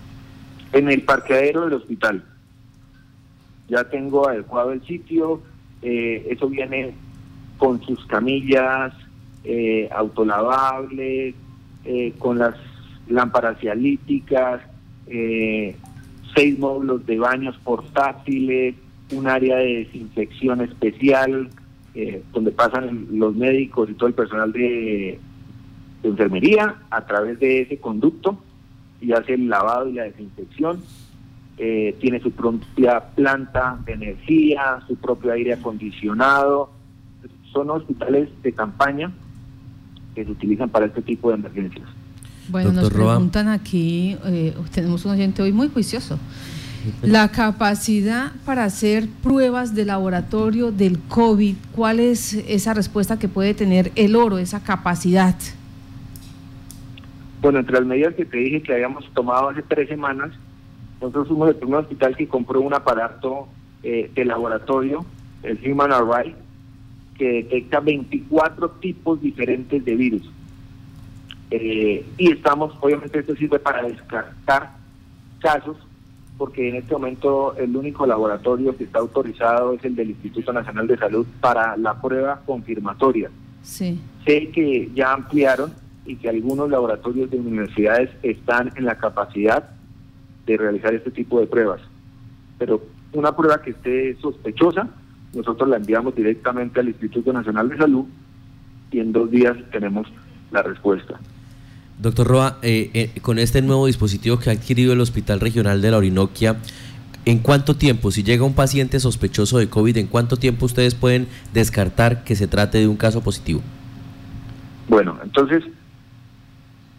En 0.73 0.89
el 0.89 1.03
parqueadero 1.03 1.65
del 1.65 1.73
hospital. 1.73 2.23
Ya 3.69 3.83
tengo 3.85 4.27
adecuado 4.27 4.73
el 4.73 4.85
sitio, 4.85 5.41
eh, 5.81 6.27
eso 6.29 6.49
viene 6.49 6.93
con 7.57 7.81
sus 7.83 8.05
camillas 8.07 8.93
eh, 9.43 9.89
autolavables, 9.91 11.35
con 12.17 12.39
las 12.39 12.55
lámparas 13.09 13.59
cialíticas, 13.59 14.61
seis 15.05 16.57
módulos 16.57 17.05
de 17.05 17.19
baños 17.19 17.57
portátiles, 17.61 18.75
un 19.11 19.27
área 19.27 19.57
de 19.57 19.79
desinfección 19.79 20.61
especial, 20.61 21.49
eh, 21.95 22.23
donde 22.33 22.51
pasan 22.51 23.07
los 23.11 23.35
médicos 23.35 23.89
y 23.89 23.93
todo 23.93 24.07
el 24.07 24.15
personal 24.15 24.51
de, 24.51 25.19
enfermería 26.01 26.75
a 26.89 27.05
través 27.05 27.39
de 27.39 27.61
ese 27.61 27.77
conducto 27.77 28.37
y 28.99 29.13
hace 29.13 29.35
el 29.35 29.47
lavado 29.47 29.87
y 29.87 29.93
la 29.93 30.03
desinfección. 30.03 30.81
Eh, 31.57 31.95
tiene 32.01 32.19
su 32.19 32.31
propia 32.31 32.99
planta 33.15 33.79
de 33.85 33.93
energía, 33.93 34.81
su 34.87 34.95
propio 34.95 35.31
aire 35.31 35.53
acondicionado. 35.53 36.71
Son 37.51 37.69
hospitales 37.69 38.29
de 38.41 38.53
campaña 38.53 39.11
que 40.15 40.25
se 40.25 40.31
utilizan 40.31 40.69
para 40.69 40.87
este 40.87 41.01
tipo 41.01 41.29
de 41.29 41.35
emergencias. 41.35 41.87
Bueno, 42.49 42.71
nos 42.71 42.89
preguntan 42.89 43.47
aquí, 43.47 44.17
eh, 44.25 44.53
tenemos 44.73 45.05
un 45.05 45.11
oyente 45.11 45.41
hoy 45.41 45.53
muy 45.53 45.69
juicioso. 45.69 46.19
La 47.01 47.31
capacidad 47.31 48.31
para 48.45 48.65
hacer 48.65 49.07
pruebas 49.21 49.73
de 49.73 49.85
laboratorio 49.85 50.71
del 50.71 50.99
COVID, 50.99 51.55
¿cuál 51.75 51.99
es 51.99 52.33
esa 52.33 52.73
respuesta 52.73 53.17
que 53.17 53.27
puede 53.27 53.53
tener 53.53 53.91
el 53.95 54.15
oro, 54.15 54.37
esa 54.37 54.63
capacidad? 54.63 55.35
Bueno, 57.41 57.59
entre 57.59 57.75
las 57.75 57.85
medidas 57.85 58.15
que 58.15 58.25
te 58.25 58.37
dije 58.37 58.61
que 58.61 58.73
habíamos 58.73 59.05
tomado 59.13 59.49
hace 59.49 59.61
tres 59.63 59.87
semanas, 59.87 60.31
nosotros 60.99 61.27
fuimos 61.27 61.49
el 61.49 61.55
primer 61.55 61.79
hospital 61.79 62.15
que 62.15 62.27
compró 62.27 62.61
un 62.61 62.73
aparato 62.73 63.47
eh, 63.83 64.09
de 64.13 64.25
laboratorio, 64.25 65.05
el 65.43 65.59
Human 65.65 65.91
Array, 65.91 66.35
que 67.17 67.43
detecta 67.43 67.79
24 67.79 68.69
tipos 68.71 69.21
diferentes 69.21 69.83
de 69.83 69.95
virus. 69.95 70.31
Eh, 71.51 72.05
y 72.17 72.31
estamos, 72.31 72.73
obviamente 72.81 73.19
esto 73.19 73.35
sirve 73.35 73.59
para 73.59 73.83
descartar 73.83 74.71
casos, 75.39 75.77
porque 76.37 76.69
en 76.69 76.75
este 76.75 76.93
momento 76.93 77.55
el 77.57 77.75
único 77.75 78.05
laboratorio 78.05 78.75
que 78.75 78.85
está 78.85 78.99
autorizado 78.99 79.73
es 79.73 79.83
el 79.85 79.95
del 79.95 80.11
Instituto 80.11 80.51
Nacional 80.51 80.87
de 80.87 80.97
Salud 80.97 81.25
para 81.39 81.77
la 81.77 82.01
prueba 82.01 82.41
confirmatoria. 82.45 83.29
Sí. 83.61 83.99
Sé 84.25 84.49
que 84.49 84.89
ya 84.93 85.13
ampliaron 85.13 85.73
y 86.05 86.15
que 86.17 86.29
algunos 86.29 86.69
laboratorios 86.69 87.29
de 87.29 87.39
universidades 87.39 88.09
están 88.23 88.71
en 88.75 88.85
la 88.85 88.97
capacidad 88.97 89.69
de 90.45 90.57
realizar 90.57 90.93
este 90.93 91.11
tipo 91.11 91.39
de 91.39 91.47
pruebas. 91.47 91.81
Pero 92.57 92.81
una 93.13 93.35
prueba 93.35 93.61
que 93.61 93.71
esté 93.71 94.15
sospechosa, 94.19 94.89
nosotros 95.33 95.69
la 95.69 95.77
enviamos 95.77 96.15
directamente 96.15 96.79
al 96.79 96.89
Instituto 96.89 97.31
Nacional 97.31 97.69
de 97.69 97.77
Salud 97.77 98.05
y 98.91 98.99
en 98.99 99.11
dos 99.11 99.31
días 99.31 99.55
tenemos 99.71 100.07
la 100.51 100.61
respuesta. 100.61 101.19
Doctor 101.99 102.27
Roa, 102.27 102.57
eh, 102.61 102.89
eh, 102.93 103.21
con 103.21 103.39
este 103.39 103.61
nuevo 103.61 103.85
dispositivo 103.85 104.39
que 104.39 104.49
ha 104.49 104.53
adquirido 104.53 104.93
el 104.93 105.01
Hospital 105.01 105.39
Regional 105.39 105.81
de 105.81 105.91
la 105.91 105.97
Orinoquia, 105.97 106.57
¿en 107.25 107.39
cuánto 107.39 107.75
tiempo, 107.75 108.11
si 108.11 108.23
llega 108.23 108.43
un 108.43 108.55
paciente 108.55 108.99
sospechoso 108.99 109.59
de 109.59 109.69
COVID, 109.69 109.97
en 109.97 110.07
cuánto 110.07 110.37
tiempo 110.37 110.65
ustedes 110.65 110.95
pueden 110.95 111.27
descartar 111.53 112.23
que 112.23 112.35
se 112.35 112.47
trate 112.47 112.79
de 112.79 112.87
un 112.87 112.97
caso 112.97 113.21
positivo? 113.21 113.61
Bueno, 114.89 115.17
entonces, 115.23 115.63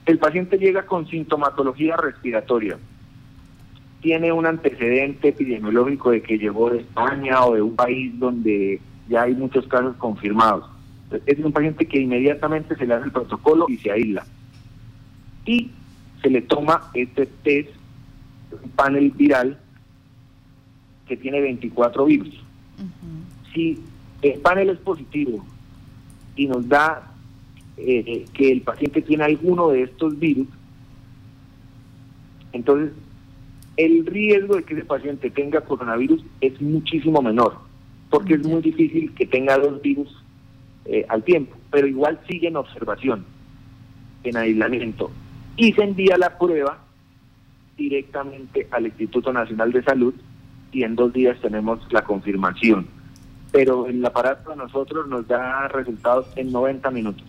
el 0.07 0.19
paciente 0.19 0.59
llega 0.59 0.87
con 0.87 1.09
sintomatología 1.09 1.97
respiratoria, 1.97 2.79
tiene 4.01 4.33
un 4.33 4.47
antecedente 4.47 5.29
epidemiológico 5.29 6.13
de 6.13 6.23
que 6.23 6.39
llegó 6.39 6.71
de 6.71 6.81
España 6.81 7.45
o 7.45 7.55
de 7.55 7.63
un 7.63 7.75
país 7.75 8.17
donde 8.19 8.81
ya 9.09 9.23
hay 9.23 9.35
muchos 9.35 9.67
casos 9.67 9.97
confirmados. 9.97 10.71
Es 11.27 11.39
un 11.39 11.53
paciente 11.53 11.87
que 11.87 12.01
inmediatamente 12.01 12.77
se 12.77 12.87
le 12.87 12.95
hace 12.95 13.07
el 13.07 13.13
protocolo 13.13 13.67
y 13.69 13.77
se 13.79 13.91
aísla 13.91 14.25
y 15.47 15.71
se 16.23 16.31
le 16.31 16.43
toma 16.43 16.91
este 16.95 17.27
test, 17.27 17.71
un 18.51 18.71
panel 18.71 19.11
viral 19.11 19.59
que 21.07 21.17
tiene 21.17 21.41
24 21.41 22.07
virus. 22.07 22.43
Si 23.53 23.79
el 24.23 24.41
panel 24.41 24.71
es 24.71 24.79
positivo 24.79 25.45
y 26.35 26.47
nos 26.47 26.67
da 26.69 27.13
eh, 27.77 28.25
que 28.33 28.53
el 28.53 28.63
paciente 28.63 29.03
tiene 29.03 29.25
alguno 29.25 29.69
de 29.69 29.83
estos 29.83 30.19
virus, 30.19 30.49
entonces 32.53 32.93
el 33.77 34.07
riesgo 34.07 34.57
de 34.57 34.63
que 34.63 34.75
ese 34.75 34.85
paciente 34.85 35.31
tenga 35.31 35.61
coronavirus 35.61 36.25
es 36.41 36.61
muchísimo 36.63 37.21
menor, 37.21 37.59
porque 38.09 38.35
es 38.35 38.47
muy 38.47 38.63
difícil 38.63 39.13
que 39.15 39.27
tenga 39.27 39.59
dos 39.59 39.83
virus 39.83 40.09
eh, 40.87 41.05
al 41.09 41.23
tiempo, 41.23 41.55
pero 41.71 41.87
igual 41.87 42.19
sigue 42.29 42.49
en 42.49 42.57
observación, 42.57 43.27
en 44.23 44.37
aislamiento 44.37 45.11
y 45.57 45.73
se 45.73 45.83
envía 45.83 46.17
la 46.17 46.39
prueba 46.39 46.79
directamente 47.77 48.67
al 48.71 48.87
Instituto 48.87 49.33
Nacional 49.33 49.73
de 49.73 49.83
Salud 49.83 50.15
y 50.73 50.83
en 50.83 50.97
dos 50.97 51.13
días 51.13 51.37
tenemos 51.41 51.81
la 51.91 52.03
confirmación. 52.03 52.87
Pero 53.53 53.87
el 53.87 54.05
aparato 54.05 54.53
a 54.53 54.57
nosotros 54.57 55.09
nos 55.09 55.29
da 55.29 55.69
resultados 55.69 56.27
en 56.35 56.51
90 56.51 56.91
minutos. 56.91 57.25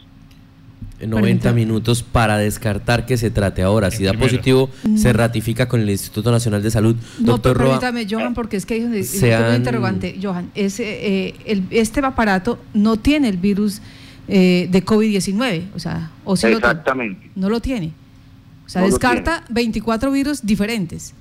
En 1.00 1.10
90 1.10 1.52
minutos 1.52 2.04
para 2.04 2.38
descartar 2.38 3.06
que 3.06 3.18
se 3.18 3.30
trate 3.30 3.62
ahora. 3.62 3.92
Si 3.92 4.06
da 4.06 4.14
positivo, 4.14 4.70
se 4.96 5.12
ratifica 5.14 5.68
con 5.68 5.82
el 5.82 5.90
Instituto 5.90 6.32
Nacional 6.32 6.64
de 6.64 6.72
Salud. 6.72 6.96
No, 7.20 7.34
Doctor 7.34 7.58
permítame, 7.58 8.08
Johan, 8.10 8.34
porque 8.34 8.58
es 8.58 8.66
que 8.66 8.76
hay 8.76 8.84
un 8.84 8.96
interrogante. 8.96 10.18
Johan, 10.22 10.50
ese, 10.56 11.28
eh, 11.28 11.36
el, 11.46 11.66
este 11.70 12.00
aparato 12.00 12.60
no 12.74 12.98
tiene 12.98 13.28
el 13.28 13.38
virus 13.38 13.82
eh, 14.28 14.68
de 14.72 14.86
COVID-19, 14.86 15.66
o 15.76 15.80
sea, 15.80 16.12
o 16.24 16.36
si 16.36 16.48
Exactamente. 16.48 17.30
no 17.36 17.50
lo 17.50 17.60
tiene. 17.60 17.92
O 18.66 18.70
sea, 18.70 18.82
descarta 18.82 19.44
24 19.50 20.12
virus 20.12 20.46
diferentes. 20.46 21.14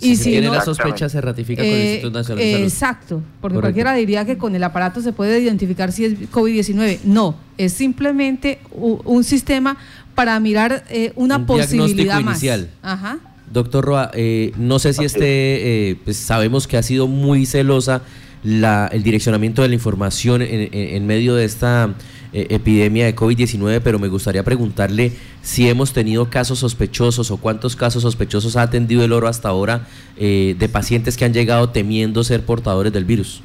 Y 0.00 0.16
si, 0.16 0.30
tiene 0.30 0.48
la 0.48 0.64
sospecha, 0.64 1.08
se 1.08 1.20
ratifica 1.20 1.62
con 1.62 1.70
el 1.70 1.76
eh, 1.76 1.92
Instituto 1.92 2.18
Nacional 2.18 2.44
de 2.44 2.52
Salud. 2.52 2.64
Exacto, 2.64 3.22
porque 3.40 3.60
cualquiera 3.60 3.94
diría 3.94 4.24
que 4.24 4.36
con 4.36 4.54
el 4.54 4.64
aparato 4.64 5.00
se 5.00 5.12
puede 5.12 5.40
identificar 5.40 5.92
si 5.92 6.04
es 6.04 6.30
COVID-19. 6.30 7.00
No, 7.04 7.36
es 7.58 7.72
simplemente 7.72 8.58
un, 8.72 9.24
sistema 9.24 9.76
para 10.14 10.38
mirar 10.40 10.84
eh, 10.90 11.12
una 11.16 11.46
posibilidad 11.46 12.20
más. 12.20 12.34
inicial. 12.34 12.70
Ajá. 12.82 13.18
Doctor 13.52 13.84
Roa, 13.84 14.10
eh, 14.14 14.52
no 14.58 14.78
sé 14.78 14.92
si 14.92 15.04
este, 15.04 15.98
pues 16.04 16.16
sabemos 16.16 16.66
que 16.66 16.76
ha 16.76 16.82
sido 16.82 17.06
muy 17.06 17.46
celosa 17.46 18.02
la, 18.42 18.88
el 18.92 19.04
direccionamiento 19.04 19.62
de 19.62 19.68
la 19.68 19.74
información 19.74 20.42
en 20.42 21.06
medio 21.06 21.34
de 21.36 21.44
esta 21.44 21.94
eh, 22.36 22.48
epidemia 22.50 23.04
de 23.04 23.14
COVID-19, 23.14 23.80
pero 23.84 24.00
me 24.00 24.08
gustaría 24.08 24.42
preguntarle 24.42 25.12
si 25.44 25.68
hemos 25.68 25.92
tenido 25.92 26.30
casos 26.30 26.60
sospechosos 26.60 27.30
o 27.30 27.36
cuántos 27.36 27.76
casos 27.76 28.02
sospechosos 28.02 28.56
ha 28.56 28.62
atendido 28.62 29.04
el 29.04 29.12
oro 29.12 29.28
hasta 29.28 29.50
ahora 29.50 29.86
eh, 30.16 30.56
de 30.58 30.68
pacientes 30.70 31.18
que 31.18 31.26
han 31.26 31.34
llegado 31.34 31.68
temiendo 31.68 32.24
ser 32.24 32.46
portadores 32.46 32.94
del 32.94 33.04
virus. 33.04 33.42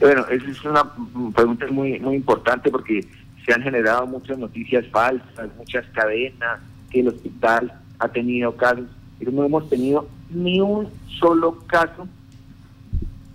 Bueno, 0.00 0.24
esa 0.30 0.50
es 0.50 0.64
una 0.64 0.90
pregunta 1.34 1.66
muy, 1.70 2.00
muy 2.00 2.16
importante 2.16 2.70
porque 2.70 3.06
se 3.44 3.52
han 3.52 3.62
generado 3.62 4.06
muchas 4.06 4.38
noticias 4.38 4.86
falsas, 4.90 5.50
muchas 5.58 5.84
cadenas, 5.92 6.60
que 6.90 7.00
el 7.00 7.08
hospital 7.08 7.70
ha 7.98 8.08
tenido 8.08 8.56
casos, 8.56 8.86
pero 9.18 9.30
no 9.30 9.44
hemos 9.44 9.68
tenido 9.68 10.08
ni 10.30 10.58
un 10.58 10.88
solo 11.20 11.58
caso 11.66 12.08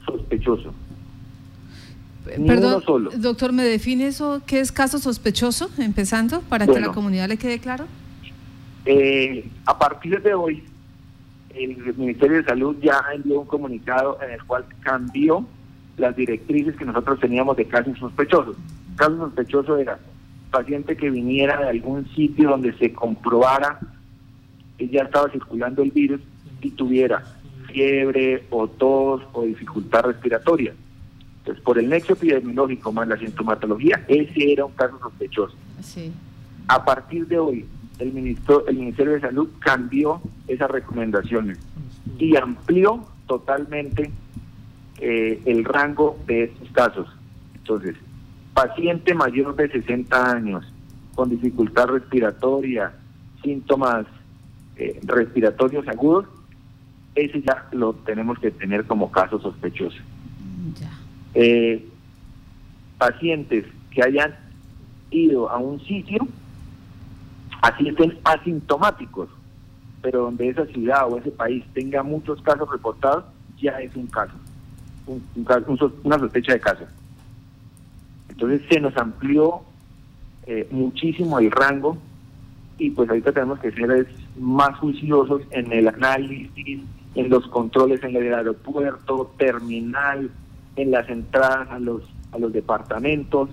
sospechoso. 0.07 0.73
Perdón, 2.45 2.83
doctor, 3.17 3.53
¿me 3.53 3.63
define 3.63 4.07
eso? 4.07 4.41
¿Qué 4.45 4.59
es 4.59 4.71
caso 4.71 4.99
sospechoso? 4.99 5.69
Empezando, 5.77 6.41
para 6.41 6.65
que 6.65 6.79
la 6.79 6.89
comunidad 6.89 7.27
le 7.27 7.37
quede 7.37 7.59
claro. 7.59 7.85
Eh, 8.85 9.49
a 9.65 9.77
partir 9.77 10.21
de 10.21 10.33
hoy, 10.33 10.63
el 11.53 11.95
Ministerio 11.97 12.37
de 12.37 12.43
Salud 12.43 12.75
ya 12.81 13.01
envió 13.13 13.41
un 13.41 13.47
comunicado 13.47 14.17
en 14.21 14.31
el 14.31 14.43
cual 14.43 14.65
cambió 14.81 15.45
las 15.97 16.15
directrices 16.15 16.75
que 16.75 16.85
nosotros 16.85 17.19
teníamos 17.19 17.57
de 17.57 17.65
casos 17.65 17.97
sospechosos. 17.97 18.55
Caso 18.95 19.17
sospechoso 19.17 19.77
era 19.77 19.99
paciente 20.51 20.95
que 20.95 21.09
viniera 21.09 21.59
de 21.59 21.69
algún 21.69 22.07
sitio 22.15 22.49
donde 22.49 22.73
se 22.77 22.93
comprobara 22.93 23.79
que 24.77 24.87
ya 24.87 25.03
estaba 25.03 25.29
circulando 25.31 25.81
el 25.81 25.91
virus 25.91 26.21
y 26.61 26.71
tuviera 26.71 27.23
fiebre 27.67 28.43
o 28.49 28.67
tos 28.67 29.23
o 29.33 29.43
dificultad 29.43 30.03
respiratoria 30.03 30.73
entonces, 31.47 31.63
por 31.63 31.79
el 31.79 31.87
nexo 31.87 32.11
epidemiológico 32.11 32.91
más 32.91 33.07
la 33.07 33.17
sintomatología, 33.17 34.03
ese 34.09 34.51
era 34.51 34.65
un 34.65 34.73
caso 34.73 34.99
sospechoso. 34.99 35.55
A 36.67 36.83
partir 36.83 37.25
de 37.25 37.39
hoy, 37.39 37.65
el, 37.99 38.11
ministro, 38.11 38.67
el 38.67 38.75
Ministerio 38.75 39.13
de 39.13 39.21
Salud 39.21 39.47
cambió 39.59 40.21
esas 40.45 40.69
recomendaciones 40.69 41.57
y 42.19 42.35
amplió 42.35 43.05
totalmente 43.27 44.11
eh, 44.99 45.41
el 45.45 45.63
rango 45.63 46.19
de 46.27 46.43
estos 46.43 46.69
casos. 46.71 47.07
Entonces, 47.55 47.95
paciente 48.53 49.13
mayor 49.13 49.55
de 49.55 49.69
60 49.69 50.29
años 50.29 50.65
con 51.15 51.29
dificultad 51.29 51.85
respiratoria, 51.85 52.91
síntomas 53.41 54.05
eh, 54.75 54.99
respiratorios 55.03 55.87
agudos, 55.87 56.25
ese 57.15 57.41
ya 57.41 57.69
lo 57.71 57.93
tenemos 57.93 58.37
que 58.37 58.51
tener 58.51 58.83
como 58.83 59.09
caso 59.13 59.39
sospechoso. 59.39 59.97
Eh, 61.39 61.87
pacientes 62.97 63.63
que 63.91 64.01
hayan 64.01 64.35
ido 65.11 65.47
a 65.51 65.59
un 65.59 65.79
sitio 65.81 66.27
así 67.61 67.87
estén 67.87 68.17
asintomáticos, 68.23 69.29
pero 70.01 70.23
donde 70.23 70.49
esa 70.49 70.65
ciudad 70.65 71.07
o 71.07 71.19
ese 71.19 71.29
país 71.29 71.63
tenga 71.75 72.01
muchos 72.01 72.41
casos 72.41 72.67
reportados, 72.71 73.25
ya 73.61 73.79
es 73.79 73.95
un 73.95 74.07
caso, 74.07 74.33
una 76.03 76.17
sospecha 76.17 76.53
de 76.53 76.59
caso. 76.59 76.85
Entonces 78.29 78.63
se 78.67 78.79
nos 78.79 78.97
amplió 78.97 79.61
eh, 80.47 80.67
muchísimo 80.71 81.37
el 81.37 81.51
rango 81.51 81.99
y 82.79 82.89
pues 82.89 83.09
ahorita 83.09 83.31
tenemos 83.31 83.59
que 83.59 83.71
ser 83.73 84.07
más 84.39 84.75
juiciosos 84.79 85.43
en 85.51 85.71
el 85.71 85.87
análisis, 85.87 86.79
en 87.13 87.29
los 87.29 87.45
controles 87.49 88.03
en 88.03 88.15
el 88.15 88.33
aeropuerto, 88.33 89.35
terminal, 89.37 90.31
en 90.77 90.91
las 90.91 91.09
entradas 91.09 91.69
a 91.69 91.79
los, 91.79 92.03
a 92.31 92.39
los 92.39 92.53
departamentos. 92.53 93.49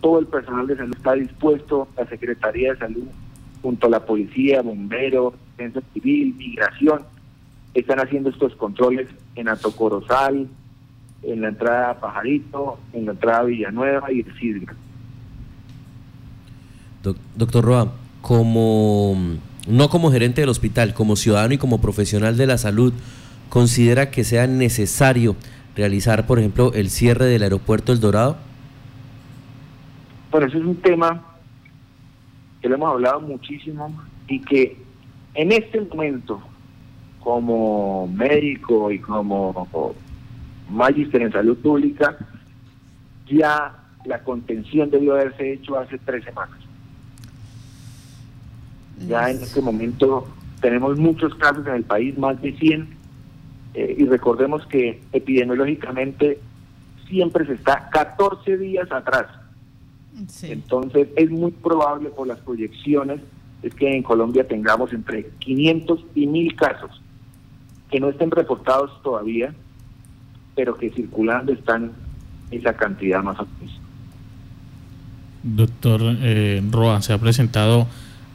Todo 0.00 0.18
el 0.18 0.26
personal 0.26 0.66
de 0.66 0.76
salud 0.76 0.96
está 0.96 1.12
dispuesto, 1.12 1.88
la 1.96 2.06
Secretaría 2.06 2.72
de 2.72 2.78
Salud 2.78 3.04
junto 3.60 3.86
a 3.86 3.90
la 3.90 4.04
policía, 4.04 4.60
bomberos, 4.62 5.34
defensa 5.56 5.80
civil, 5.92 6.34
migración, 6.36 7.02
están 7.74 8.00
haciendo 8.00 8.30
estos 8.30 8.54
controles 8.56 9.08
en 9.36 9.48
Atocorosal, 9.48 10.48
en 11.22 11.40
la 11.40 11.48
entrada 11.48 11.90
a 11.90 12.00
Pajarito, 12.00 12.78
en 12.92 13.06
la 13.06 13.12
entrada 13.12 13.38
a 13.38 13.44
Villanueva 13.44 14.12
y 14.12 14.20
el 14.20 14.38
Sidra. 14.38 14.74
Doctor 17.36 17.64
Roa, 17.64 17.92
como 18.20 19.16
no 19.66 19.88
como 19.88 20.10
gerente 20.10 20.40
del 20.40 20.50
hospital, 20.50 20.94
como 20.94 21.16
ciudadano 21.16 21.54
y 21.54 21.58
como 21.58 21.80
profesional 21.80 22.36
de 22.36 22.46
la 22.46 22.58
salud, 22.58 22.92
considera 23.48 24.10
que 24.10 24.24
sea 24.24 24.46
necesario 24.46 25.36
realizar, 25.74 26.26
por 26.26 26.38
ejemplo, 26.38 26.72
el 26.74 26.90
cierre 26.90 27.26
del 27.26 27.42
aeropuerto 27.42 27.92
El 27.92 28.00
Dorado? 28.00 28.36
Bueno, 30.30 30.46
eso 30.46 30.58
es 30.58 30.64
un 30.64 30.76
tema 30.76 31.22
que 32.60 32.68
lo 32.68 32.76
hemos 32.76 32.90
hablado 32.90 33.20
muchísimo 33.20 33.94
y 34.28 34.40
que 34.40 34.76
en 35.34 35.52
este 35.52 35.80
momento, 35.80 36.40
como 37.20 38.06
médico 38.08 38.90
y 38.90 38.98
como 38.98 39.94
magíster 40.70 41.22
en 41.22 41.32
salud 41.32 41.56
pública, 41.58 42.16
ya 43.26 43.76
la 44.04 44.22
contención 44.22 44.90
debió 44.90 45.14
haberse 45.14 45.54
hecho 45.54 45.78
hace 45.78 45.98
tres 45.98 46.24
semanas. 46.24 46.58
Ya 49.08 49.30
en 49.30 49.42
este 49.42 49.60
momento 49.60 50.28
tenemos 50.60 50.98
muchos 50.98 51.34
casos 51.34 51.66
en 51.66 51.74
el 51.74 51.84
país, 51.84 52.16
más 52.16 52.40
de 52.40 52.52
100, 52.56 53.01
eh, 53.74 53.96
y 53.98 54.04
recordemos 54.06 54.66
que 54.66 55.00
epidemiológicamente 55.12 56.38
siempre 57.08 57.46
se 57.46 57.54
está 57.54 57.88
14 57.90 58.58
días 58.58 58.90
atrás. 58.90 59.26
Entonces 60.42 61.08
es 61.16 61.30
muy 61.30 61.52
probable 61.52 62.10
por 62.10 62.26
las 62.26 62.38
proyecciones 62.40 63.20
es 63.62 63.74
que 63.74 63.96
en 63.96 64.02
Colombia 64.02 64.46
tengamos 64.46 64.92
entre 64.92 65.30
500 65.38 66.04
y 66.14 66.26
1000 66.26 66.56
casos 66.56 66.90
que 67.90 68.00
no 68.00 68.08
estén 68.08 68.30
reportados 68.30 68.90
todavía, 69.02 69.54
pero 70.56 70.76
que 70.76 70.90
circulando 70.90 71.52
están 71.52 71.92
esa 72.50 72.74
cantidad 72.74 73.22
más 73.22 73.38
o 73.38 73.46
menos. 73.46 73.80
Doctor 75.42 76.00
eh, 76.02 76.62
Roa, 76.70 77.02
¿se 77.02 77.12
ha 77.12 77.18
presentado 77.18 77.86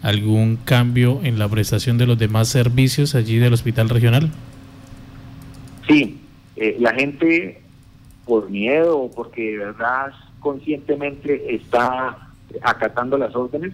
algún 0.03 0.57
cambio 0.57 1.19
en 1.23 1.39
la 1.39 1.49
prestación 1.49 1.97
de 1.97 2.05
los 2.05 2.19
demás 2.19 2.49
servicios 2.49 3.15
allí 3.15 3.37
del 3.37 3.53
hospital 3.53 3.89
regional? 3.89 4.31
Sí, 5.87 6.19
eh, 6.55 6.75
la 6.79 6.93
gente 6.93 7.61
por 8.25 8.49
miedo 8.49 8.99
o 8.99 9.11
porque 9.11 9.51
de 9.51 9.57
verdad 9.57 10.13
conscientemente 10.39 11.55
está 11.55 12.29
acatando 12.61 13.17
las 13.17 13.35
órdenes, 13.35 13.73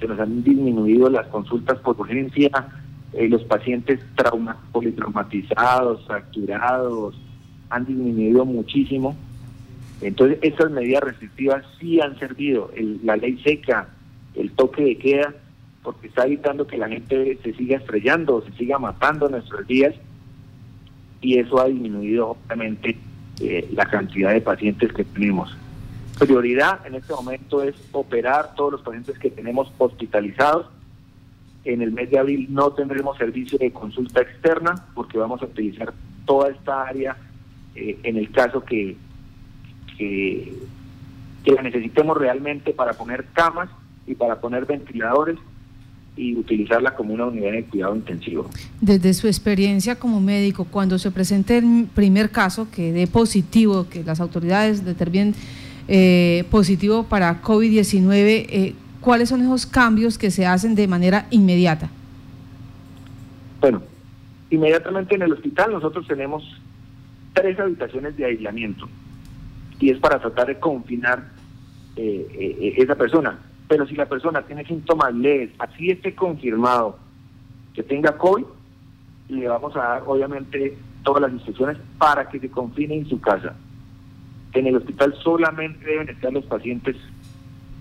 se 0.00 0.06
nos 0.06 0.18
han 0.18 0.42
disminuido 0.42 1.08
las 1.08 1.26
consultas 1.28 1.78
por 1.78 1.98
urgencia, 2.00 2.50
eh, 3.12 3.28
los 3.28 3.44
pacientes 3.44 4.00
trauma, 4.16 4.56
politraumatizados, 4.72 6.04
fracturados, 6.06 7.14
han 7.70 7.86
disminuido 7.86 8.44
muchísimo. 8.44 9.16
Entonces, 10.00 10.38
estas 10.42 10.70
medidas 10.72 11.04
restrictivas 11.04 11.64
sí 11.78 12.00
han 12.00 12.18
servido. 12.18 12.70
la 13.04 13.16
ley 13.16 13.40
seca, 13.44 13.88
el 14.34 14.50
toque 14.52 14.82
de 14.82 14.98
queda, 14.98 15.34
porque 15.82 16.08
está 16.08 16.26
evitando 16.26 16.66
que 16.66 16.78
la 16.78 16.88
gente 16.88 17.38
se 17.42 17.54
siga 17.54 17.76
estrellando 17.76 18.42
se 18.42 18.52
siga 18.52 18.78
matando 18.78 19.26
en 19.26 19.32
nuestros 19.32 19.66
días 19.66 19.94
y 21.22 21.38
eso 21.38 21.60
ha 21.60 21.66
disminuido 21.66 22.30
obviamente 22.30 22.98
eh, 23.40 23.68
la 23.72 23.86
cantidad 23.86 24.32
de 24.32 24.40
pacientes 24.40 24.92
que 24.92 25.04
tenemos. 25.04 25.56
Prioridad 26.18 26.86
en 26.86 26.96
este 26.96 27.14
momento 27.14 27.62
es 27.62 27.74
operar 27.92 28.54
todos 28.54 28.72
los 28.72 28.82
pacientes 28.82 29.18
que 29.18 29.30
tenemos 29.30 29.72
hospitalizados. 29.78 30.66
En 31.64 31.80
el 31.80 31.92
mes 31.92 32.10
de 32.10 32.18
abril 32.18 32.48
no 32.50 32.72
tendremos 32.72 33.16
servicio 33.16 33.56
de 33.56 33.72
consulta 33.72 34.20
externa 34.20 34.86
porque 34.94 35.16
vamos 35.16 35.40
a 35.42 35.46
utilizar 35.46 35.94
toda 36.26 36.50
esta 36.50 36.82
área 36.82 37.16
eh, 37.74 37.98
en 38.02 38.16
el 38.16 38.30
caso 38.30 38.64
que, 38.64 38.96
que, 39.96 40.52
que 41.44 41.52
la 41.52 41.62
necesitemos 41.62 42.16
realmente 42.18 42.72
para 42.72 42.92
poner 42.94 43.26
camas 43.32 43.70
y 44.06 44.16
para 44.16 44.40
poner 44.40 44.66
ventiladores 44.66 45.38
y 46.16 46.36
utilizarla 46.36 46.94
como 46.94 47.14
una 47.14 47.26
unidad 47.26 47.52
de 47.52 47.64
cuidado 47.64 47.96
intensivo. 47.96 48.48
Desde 48.80 49.14
su 49.14 49.26
experiencia 49.26 49.96
como 49.96 50.20
médico, 50.20 50.66
cuando 50.70 50.98
se 50.98 51.10
presente 51.10 51.58
el 51.58 51.86
primer 51.94 52.30
caso 52.30 52.68
que 52.70 52.92
dé 52.92 53.06
positivo, 53.06 53.88
que 53.88 54.04
las 54.04 54.20
autoridades 54.20 54.84
determinen 54.84 55.34
eh, 55.88 56.44
positivo 56.50 57.04
para 57.04 57.42
COVID-19, 57.42 58.46
eh, 58.48 58.74
¿cuáles 59.00 59.30
son 59.30 59.40
esos 59.40 59.64
cambios 59.64 60.18
que 60.18 60.30
se 60.30 60.44
hacen 60.44 60.74
de 60.74 60.86
manera 60.86 61.26
inmediata? 61.30 61.88
Bueno, 63.60 63.82
inmediatamente 64.50 65.14
en 65.14 65.22
el 65.22 65.32
hospital 65.32 65.72
nosotros 65.72 66.06
tenemos 66.06 66.44
tres 67.32 67.58
habitaciones 67.58 68.16
de 68.18 68.26
aislamiento 68.26 68.86
y 69.80 69.90
es 69.90 69.98
para 69.98 70.20
tratar 70.20 70.48
de 70.48 70.58
confinar 70.58 71.30
eh, 71.96 72.74
esa 72.76 72.96
persona 72.96 73.38
pero 73.72 73.86
si 73.86 73.94
la 73.94 74.04
persona 74.04 74.42
tiene 74.42 74.66
síntomas 74.66 75.14
leves, 75.14 75.48
así 75.58 75.90
esté 75.90 76.14
confirmado 76.14 76.98
que 77.72 77.82
tenga 77.82 78.18
COVID, 78.18 78.44
le 79.30 79.48
vamos 79.48 79.74
a 79.76 79.78
dar 79.78 80.02
obviamente 80.04 80.76
todas 81.02 81.22
las 81.22 81.32
instrucciones 81.32 81.78
para 81.96 82.28
que 82.28 82.38
se 82.38 82.50
confine 82.50 82.96
en 82.96 83.08
su 83.08 83.18
casa. 83.18 83.54
En 84.52 84.66
el 84.66 84.76
hospital 84.76 85.14
solamente 85.22 85.86
deben 85.86 86.10
estar 86.10 86.30
los 86.30 86.44
pacientes 86.44 86.96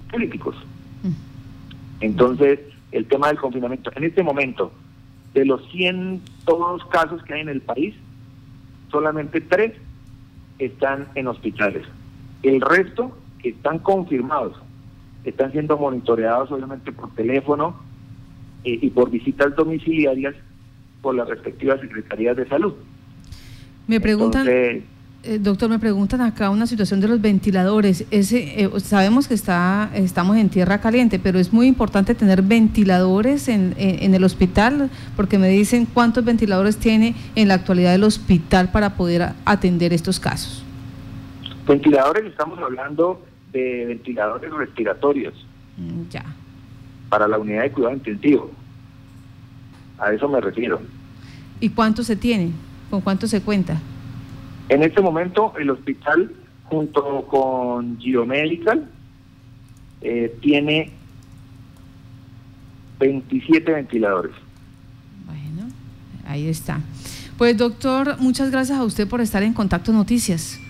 críticos. 0.08 0.56
Mm. 1.04 1.12
Entonces, 2.00 2.62
el 2.94 3.06
tema 3.08 3.28
del 3.28 3.38
confinamiento, 3.38 3.92
en 3.94 4.06
este 4.06 4.24
momento, 4.24 4.72
de 5.34 5.44
los 5.44 5.70
100 5.72 6.22
todos 6.46 6.86
casos 6.86 7.22
que 7.24 7.34
hay 7.34 7.42
en 7.42 7.50
el 7.50 7.60
país, 7.60 7.96
solamente 8.90 9.42
tres 9.42 9.74
están 10.58 11.10
en 11.16 11.28
hospitales. 11.28 11.86
El 12.44 12.62
resto 12.62 13.12
están 13.44 13.80
confirmados 13.80 14.56
están 15.24 15.52
siendo 15.52 15.78
monitoreados 15.78 16.52
obviamente 16.52 16.92
por 16.92 17.14
teléfono 17.14 17.76
eh, 18.64 18.80
y 18.82 18.90
por 18.90 19.10
visitas 19.10 19.56
domiciliarias 19.56 20.36
por 21.02 21.16
las 21.16 21.28
respectivas 21.28 21.80
secretarías 21.82 22.38
de 22.38 22.48
salud. 22.48 22.74
Me 23.88 24.00
preguntan, 24.00 24.48
eh, 24.48 24.84
doctor, 25.40 25.70
me 25.70 25.80
preguntan 25.80 26.22
acá 26.22 26.50
una 26.50 26.68
situación 26.68 27.02
de 27.02 27.08
los 27.08 27.22
ventiladores. 27.22 28.06
Ese, 28.12 28.64
eh, 28.64 28.70
sabemos 28.80 29.28
que 29.28 29.34
está, 29.34 29.90
estamos 29.94 30.38
en 30.38 30.50
tierra 30.50 30.80
caliente, 30.80 31.20
pero 31.20 31.40
es 31.40 31.52
muy 31.52 31.68
importante 31.68 32.16
tener 32.16 32.42
ventiladores 32.42 33.48
en, 33.48 33.74
en 33.78 34.14
el 34.14 34.24
hospital, 34.24 34.90
porque 35.16 35.38
me 35.38 35.50
dicen 35.50 35.88
cuántos 35.92 36.24
ventiladores 36.24 36.78
tiene 36.78 37.16
en 37.36 37.48
la 37.48 37.56
actualidad 37.56 37.96
el 37.96 38.04
hospital 38.04 38.72
para 38.72 38.96
poder 38.96 39.30
atender 39.46 39.94
estos 39.94 40.20
casos. 40.20 40.64
Ventiladores, 41.68 42.26
estamos 42.26 42.60
hablando 42.60 43.22
de 43.52 43.86
ventiladores 43.86 44.52
respiratorios. 44.52 45.34
Mm, 45.78 46.10
ya. 46.10 46.26
Para 47.10 47.28
la 47.28 47.38
unidad 47.38 47.64
de 47.64 47.72
cuidado 47.72 47.96
intensivo. 47.96 48.52
A 49.98 50.14
eso 50.14 50.28
me 50.30 50.42
refiero. 50.42 50.82
¿Y 51.60 51.70
cuánto 51.70 52.04
se 52.04 52.16
tiene? 52.16 52.52
¿Con 52.90 53.02
cuánto 53.02 53.28
se 53.28 53.42
cuenta? 53.42 53.80
En 54.70 54.84
este 54.84 55.02
momento 55.02 55.54
el 55.60 55.70
hospital 55.70 56.32
junto 56.66 57.28
con 57.28 58.00
Geomedical 58.00 58.90
eh, 60.02 60.34
tiene 60.42 60.92
27 63.00 63.72
ventiladores. 63.74 64.32
Bueno, 65.26 65.68
ahí 66.26 66.48
está. 66.48 66.80
Pues 67.38 67.58
doctor, 67.58 68.18
muchas 68.20 68.52
gracias 68.52 68.78
a 68.78 68.84
usted 68.86 69.08
por 69.08 69.20
estar 69.20 69.44
en 69.44 69.54
Contacto 69.54 69.92
Noticias. 69.92 70.61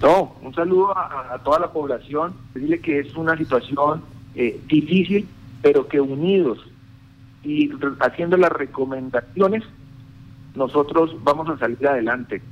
No, 0.00 0.36
un 0.42 0.54
saludo 0.54 0.96
a, 0.96 1.38
toda 1.42 1.58
la 1.58 1.72
población, 1.72 2.34
decirle 2.54 2.80
que 2.80 3.00
es 3.00 3.14
una 3.16 3.36
situación 3.36 4.02
eh, 4.34 4.60
difícil, 4.68 5.28
pero 5.60 5.88
que 5.88 6.00
unidos 6.00 6.58
y 7.42 7.70
haciendo 8.00 8.36
las 8.36 8.52
recomendaciones, 8.52 9.64
nosotros 10.54 11.16
vamos 11.22 11.48
a 11.48 11.58
salir 11.58 11.86
adelante, 11.86 12.42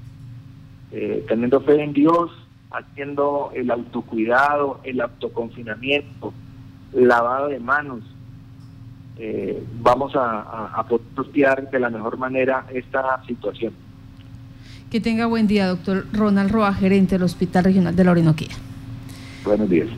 eh, 0.93 1.25
teniendo 1.29 1.61
fe 1.61 1.83
en 1.83 1.93
Dios, 1.93 2.31
haciendo 2.71 3.51
el 3.55 3.71
autocuidado, 3.71 4.81
el 4.85 5.01
autoconfinamiento, 5.01 6.33
lavado 6.93 7.49
de 7.49 7.61
manos. 7.61 8.01
Eh, 9.19 9.63
vamos 9.81 10.15
a, 10.15 10.41
a, 10.41 10.81
a 10.81 11.61
de 11.71 11.81
la 11.81 11.91
mejor 11.91 12.19
manera 12.19 12.67
esta 12.73 13.25
situación. 13.25 13.73
Que 14.91 15.01
tenga 15.01 15.27
buen 15.27 15.47
día, 15.47 15.67
doctor 15.67 16.07
Ronald 16.13 16.51
Roa, 16.51 16.73
gerente 16.73 17.17
del 17.17 17.25
Hospital 17.25 17.65
Regional 17.65 17.97
de 17.97 18.05
la 18.05 18.13
Orinoquía. 18.13 18.55
Buenos 19.45 19.69
días. 19.69 19.89